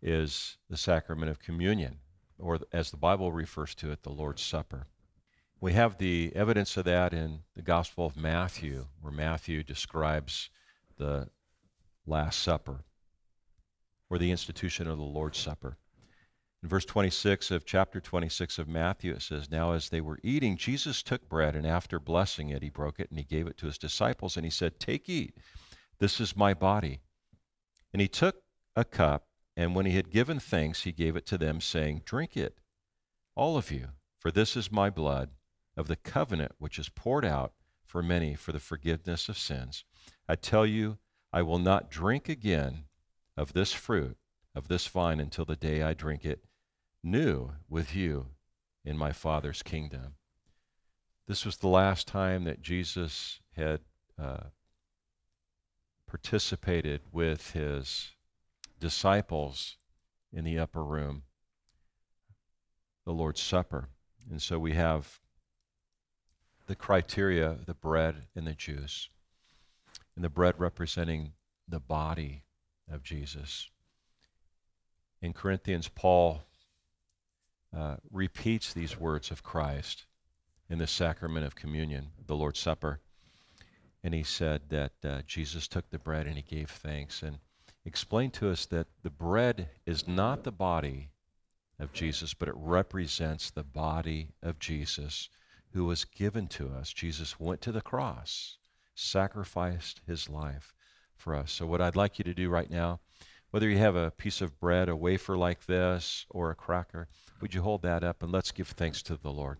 is 0.03 0.57
the 0.69 0.77
sacrament 0.77 1.31
of 1.31 1.39
communion, 1.39 1.99
or 2.41 2.59
as 2.73 2.91
the 2.91 2.97
Bible 2.97 3.31
refers 3.31 3.73
to 3.77 3.93
it, 3.93 4.03
the 4.03 4.11
Lord's 4.11 4.43
Supper. 4.43 4.89
We 5.61 5.75
have 5.75 5.97
the 5.97 6.33
evidence 6.35 6.77
of 6.77 6.87
that 6.87 7.15
in 7.15 7.39
the 7.55 7.63
Gospel 7.63 8.05
of 8.05 8.17
Matthew, 8.17 8.87
where 9.01 9.13
Matthew 9.13 9.63
describes 9.63 10.51
the 10.99 11.29
Last 12.05 12.43
Supper, 12.43 12.83
or 14.11 14.19
the 14.19 14.33
institution 14.33 14.89
of 14.89 14.99
the 14.99 15.05
Lord's 15.05 15.39
Supper. 15.39 15.77
In 16.63 16.69
verse 16.69 16.85
26 16.85 17.51
of 17.51 17.65
chapter 17.65 18.01
26 18.01 18.57
of 18.61 18.69
Matthew, 18.69 19.13
it 19.13 19.23
says, 19.23 19.51
Now 19.51 19.73
as 19.73 19.89
they 19.89 20.01
were 20.01 20.21
eating, 20.23 20.57
Jesus 20.57 21.03
took 21.03 21.29
bread, 21.29 21.57
and 21.57 21.67
after 21.67 21.99
blessing 21.99 22.51
it, 22.51 22.63
he 22.63 22.71
broke 22.71 23.01
it, 23.01 23.11
and 23.11 23.19
he 23.19 23.25
gave 23.25 23.49
it 23.49 23.59
to 23.59 23.67
his 23.67 23.79
disciples, 23.79 24.37
and 24.37 24.47
he 24.47 24.51
said, 24.51 24.79
Take, 24.79 25.09
eat. 25.09 25.37
This 25.99 26.21
is 26.21 26.37
my 26.37 26.55
body. 26.55 27.01
And 27.93 28.01
he 28.01 28.07
took 28.07 28.45
a 28.77 28.85
cup, 28.85 29.27
and 29.57 29.75
when 29.75 29.87
he 29.87 29.97
had 29.97 30.13
given 30.13 30.39
thanks, 30.39 30.83
he 30.83 30.93
gave 30.93 31.17
it 31.17 31.27
to 31.27 31.39
them, 31.39 31.61
saying, 31.61 32.03
Drink 32.05 32.37
it, 32.37 32.59
all 33.35 33.57
of 33.57 33.73
you, 33.73 33.89
for 34.21 34.31
this 34.31 34.57
is 34.57 34.71
my 34.71 34.89
blood 34.89 35.31
of 35.77 35.89
the 35.89 35.97
covenant 35.97 36.53
which 36.59 36.79
is 36.79 36.89
poured 36.89 37.25
out 37.25 37.55
for 37.85 38.05
many 38.05 38.37
for 38.37 38.53
the 38.53 38.61
forgiveness 38.61 39.29
of 39.29 39.37
sins. 39.37 39.85
I 40.29 40.37
tell 40.37 40.65
you, 40.65 40.99
I 41.33 41.43
will 41.43 41.59
not 41.59 41.91
drink 41.91 42.29
again 42.29 42.85
of 43.37 43.53
this 43.53 43.73
fruit, 43.73 44.17
of 44.55 44.69
this 44.69 44.87
vine, 44.87 45.19
until 45.19 45.45
the 45.45 45.57
day 45.57 45.83
I 45.83 45.95
drink 45.95 46.25
it 46.25 46.45
new 47.03 47.51
with 47.69 47.95
you 47.95 48.27
in 48.85 48.97
my 48.97 49.13
Father's 49.13 49.63
kingdom. 49.63 50.15
This 51.27 51.45
was 51.45 51.57
the 51.57 51.69
last 51.69 52.07
time 52.09 52.45
that 52.45 52.63
Jesus 52.63 53.41
had 53.57 53.81
uh, 54.21 54.45
participated 56.07 57.01
with 57.13 57.53
his 57.53 58.11
disciples 58.81 59.77
in 60.33 60.45
the 60.45 60.59
upper 60.59 60.85
room, 60.85 61.23
the 63.05 63.13
Lord's 63.13 63.41
Supper. 63.41 63.89
And 64.31 64.41
so 64.41 64.59
we 64.59 64.73
have 64.73 65.21
the 66.67 66.77
criteria 66.77 67.57
the 67.67 67.75
bread 67.75 68.27
and 68.35 68.47
the 68.47 68.55
juice. 68.55 69.09
And 70.15 70.25
the 70.25 70.29
bread 70.29 70.55
representing 70.59 71.33
the 71.69 71.81
body 71.81 72.45
of 72.91 73.03
Jesus. 73.03 73.71
In 75.23 75.33
Corinthians, 75.33 75.89
Paul 75.89 76.43
uh, 77.77 77.97
repeats 78.11 78.73
these 78.73 78.99
words 78.99 79.31
of 79.31 79.43
Christ 79.43 80.05
in 80.69 80.79
the 80.79 80.87
sacrament 80.87 81.47
of 81.47 81.55
communion, 81.55 82.09
the 82.27 82.37
Lord's 82.37 82.59
Supper. 82.59 83.01
And 84.05 84.15
he 84.15 84.23
said 84.23 84.63
that 84.69 84.93
uh, 85.05 85.23
Jesus 85.27 85.69
took 85.69 85.89
the 85.91 85.99
bread 85.99 86.27
and 86.27 86.37
he 86.37 86.43
gave 86.43 86.71
thanks 86.71 87.23
and 87.23 87.39
explained 87.85 88.33
to 88.35 88.51
us 88.51 88.67
that 88.67 88.87
the 89.03 89.11
bread 89.11 89.69
is 89.87 90.09
not 90.09 90.45
the 90.45 90.53
body 90.53 91.11
of 91.79 91.93
Jesus, 91.93 92.35
but 92.35 92.49
it 92.49 92.55
represents 92.57 93.51
the 93.51 93.65
body 93.65 94.29
of 94.43 94.59
Jesus 94.59 95.29
who 95.73 95.85
was 95.85 96.05
given 96.05 96.47
to 96.47 96.69
us. 96.69 96.93
Jesus 96.93 97.41
went 97.41 97.61
to 97.63 97.73
the 97.73 97.81
cross, 97.81 98.59
sacrificed 98.95 100.01
his 100.07 100.29
life 100.29 100.75
for 101.17 101.35
us. 101.35 101.51
So, 101.53 101.67
what 101.67 101.81
I'd 101.81 101.97
like 101.97 102.19
you 102.19 102.25
to 102.25 102.35
do 102.35 102.51
right 102.51 102.71
now, 102.71 103.01
whether 103.53 103.69
you 103.69 103.77
have 103.77 103.95
a 103.95 104.11
piece 104.11 104.41
of 104.41 104.59
bread, 104.59 104.89
a 104.89 104.97
wafer 104.97 105.37
like 105.37 105.67
this, 105.67 106.25
or 106.31 106.51
a 106.51 106.55
cracker, 106.55 107.07
would 107.41 107.53
you 107.53 107.61
hold 107.61 107.83
that 107.83 108.03
up 108.03 108.23
and 108.23 108.33
let's 108.33 108.51
give 108.51 108.69
thanks 108.69 109.03
to 109.03 109.15
the 109.15 109.31
Lord. 109.31 109.59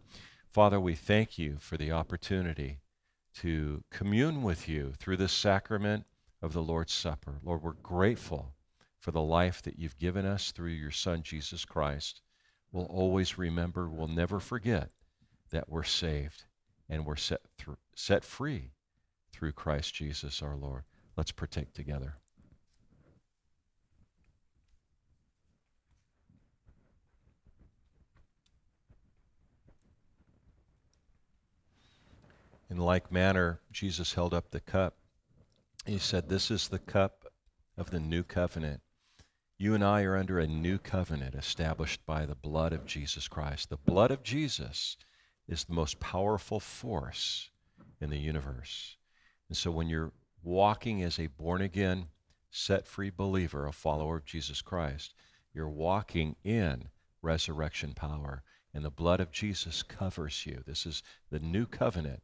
Father, 0.51 0.81
we 0.81 0.95
thank 0.95 1.39
you 1.39 1.59
for 1.61 1.77
the 1.77 1.93
opportunity 1.93 2.81
to 3.35 3.85
commune 3.91 4.43
with 4.43 4.67
you 4.67 4.95
through 4.99 5.19
this 5.19 5.33
sacrament 5.33 6.07
of 6.41 6.55
the 6.55 6.63
Lord's 6.63 6.93
Supper. 6.93 7.39
Lord, 7.45 7.63
we're 7.63 7.73
grateful 7.73 8.55
for 8.99 9.11
the 9.11 9.21
life 9.21 9.61
that 9.61 9.79
you've 9.79 9.99
given 9.99 10.25
us 10.25 10.53
through 10.53 10.71
your 10.71 10.91
Son, 10.91 11.23
Jesus 11.23 11.67
Christ. 11.67 12.23
We'll 12.73 12.87
always 12.87 13.37
remember, 13.37 13.91
we'll 13.91 14.09
never 14.09 14.41
forget 14.41 14.89
that 15.51 15.69
we're 15.69 15.83
saved 15.83 16.45
and 16.89 17.05
we're 17.05 17.17
set, 17.17 17.43
through, 17.59 17.77
set 17.95 18.25
free 18.25 18.73
through 19.33 19.53
Christ 19.53 19.95
Jesus 19.95 20.41
our 20.41 20.57
Lord. 20.57 20.85
Let's 21.15 21.33
partake 21.33 21.75
together. 21.75 22.22
In 32.73 32.79
like 32.79 33.13
manner, 33.13 33.61
Jesus 33.71 34.15
held 34.15 34.33
up 34.33 34.51
the 34.51 34.59
cup. 34.59 34.97
He 35.85 35.99
said, 35.99 36.27
This 36.27 36.51
is 36.51 36.69
the 36.69 36.79
cup 36.79 37.27
of 37.77 37.91
the 37.91 38.01
new 38.01 38.23
covenant. 38.23 38.81
You 39.59 39.75
and 39.75 39.85
I 39.85 40.05
are 40.05 40.17
under 40.17 40.39
a 40.39 40.47
new 40.47 40.79
covenant 40.79 41.35
established 41.35 42.07
by 42.07 42.25
the 42.25 42.35
blood 42.35 42.73
of 42.73 42.87
Jesus 42.87 43.29
Christ. 43.29 43.69
The 43.69 43.77
blood 43.77 44.11
of 44.11 44.23
Jesus 44.23 44.97
is 45.47 45.65
the 45.65 45.75
most 45.75 46.01
powerful 46.01 46.61
force 46.61 47.51
in 48.01 48.09
the 48.09 48.17
universe. 48.17 48.97
And 49.51 49.57
so 49.59 49.71
when 49.71 49.91
you're 49.91 50.13
walking 50.43 51.03
as 51.03 51.19
a 51.19 51.27
born 51.27 51.61
again, 51.61 52.07
set 52.51 52.87
free 52.87 53.11
believer, 53.11 53.67
a 53.67 53.73
follower 53.73 54.17
of 54.17 54.25
Jesus 54.25 54.63
Christ, 54.63 55.13
you're 55.53 55.69
walking 55.69 56.37
in 56.43 56.89
resurrection 57.21 57.93
power. 57.93 58.43
And 58.73 58.83
the 58.83 58.89
blood 58.89 59.21
of 59.21 59.31
Jesus 59.31 59.83
covers 59.83 60.47
you. 60.47 60.63
This 60.67 60.87
is 60.87 61.03
the 61.29 61.39
new 61.39 61.67
covenant 61.67 62.23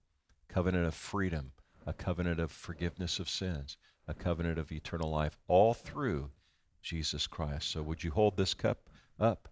covenant 0.49 0.87
of 0.87 0.95
freedom, 0.95 1.53
a 1.87 1.93
covenant 1.93 2.41
of 2.41 2.51
forgiveness 2.51 3.19
of 3.19 3.29
sins, 3.29 3.77
a 4.07 4.15
covenant 4.15 4.59
of 4.59 4.73
eternal 4.73 5.11
life, 5.11 5.37
all 5.47 5.75
through 5.75 6.31
Jesus 6.83 7.27
Christ. 7.27 7.71
So, 7.71 7.83
would 7.83 8.03
you 8.03 8.11
hold 8.11 8.37
this 8.37 8.55
cup 8.55 8.89
up? 9.19 9.49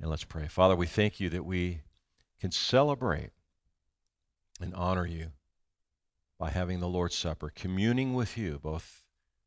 And 0.00 0.08
let's 0.08 0.24
pray. 0.24 0.46
Father, 0.46 0.76
we 0.76 0.86
thank 0.86 1.18
you 1.18 1.28
that 1.30 1.44
we 1.44 1.80
can 2.40 2.52
celebrate 2.52 3.30
and 4.60 4.74
honor 4.74 5.06
you 5.06 5.32
by 6.38 6.50
having 6.50 6.78
the 6.78 6.88
Lord's 6.88 7.16
Supper, 7.16 7.50
communing 7.52 8.14
with 8.14 8.38
you, 8.38 8.60
both 8.62 9.04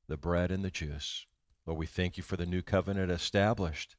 the 0.08 0.18
bread 0.18 0.52
and 0.52 0.64
the 0.64 0.70
juice. 0.70 1.26
Lord, 1.66 1.80
we 1.80 1.86
thank 1.86 2.18
you 2.18 2.24
for 2.24 2.36
the 2.36 2.46
new 2.46 2.62
covenant 2.62 3.12
established 3.12 3.96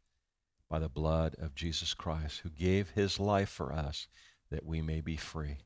by 0.68 0.78
the 0.78 0.88
blood 0.88 1.34
of 1.38 1.54
Jesus 1.54 1.94
Christ, 1.94 2.40
who 2.40 2.50
gave 2.50 2.90
his 2.90 3.18
life 3.18 3.48
for 3.48 3.72
us 3.72 4.08
that 4.50 4.66
we 4.66 4.82
may 4.82 5.00
be 5.00 5.16
free. 5.16 5.58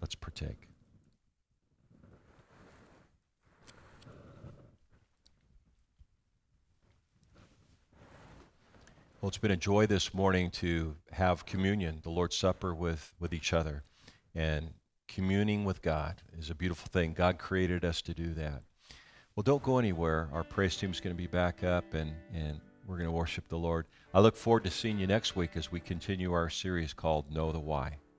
Let's 0.00 0.14
partake. 0.14 0.68
Well, 9.20 9.28
it's 9.28 9.36
been 9.36 9.50
a 9.50 9.56
joy 9.56 9.86
this 9.86 10.14
morning 10.14 10.50
to 10.52 10.96
have 11.12 11.44
communion, 11.44 12.00
the 12.02 12.08
Lord's 12.08 12.36
Supper 12.36 12.74
with, 12.74 13.12
with 13.20 13.34
each 13.34 13.52
other. 13.52 13.84
And 14.34 14.70
communing 15.08 15.66
with 15.66 15.82
God 15.82 16.22
is 16.38 16.48
a 16.48 16.54
beautiful 16.54 16.88
thing. 16.90 17.12
God 17.12 17.36
created 17.36 17.84
us 17.84 18.00
to 18.02 18.14
do 18.14 18.32
that. 18.34 18.62
Well, 19.36 19.42
don't 19.42 19.62
go 19.62 19.78
anywhere. 19.78 20.30
Our 20.32 20.42
praise 20.42 20.76
team 20.76 20.90
is 20.90 21.00
going 21.00 21.14
to 21.14 21.22
be 21.22 21.26
back 21.26 21.62
up 21.62 21.92
and, 21.92 22.14
and 22.34 22.60
we're 22.86 22.96
going 22.96 23.08
to 23.08 23.12
worship 23.12 23.46
the 23.48 23.58
Lord. 23.58 23.86
I 24.14 24.20
look 24.20 24.36
forward 24.36 24.64
to 24.64 24.70
seeing 24.70 24.98
you 24.98 25.06
next 25.06 25.36
week 25.36 25.50
as 25.54 25.70
we 25.70 25.80
continue 25.80 26.32
our 26.32 26.48
series 26.48 26.94
called 26.94 27.30
Know 27.30 27.52
the 27.52 27.60
Why. 27.60 27.98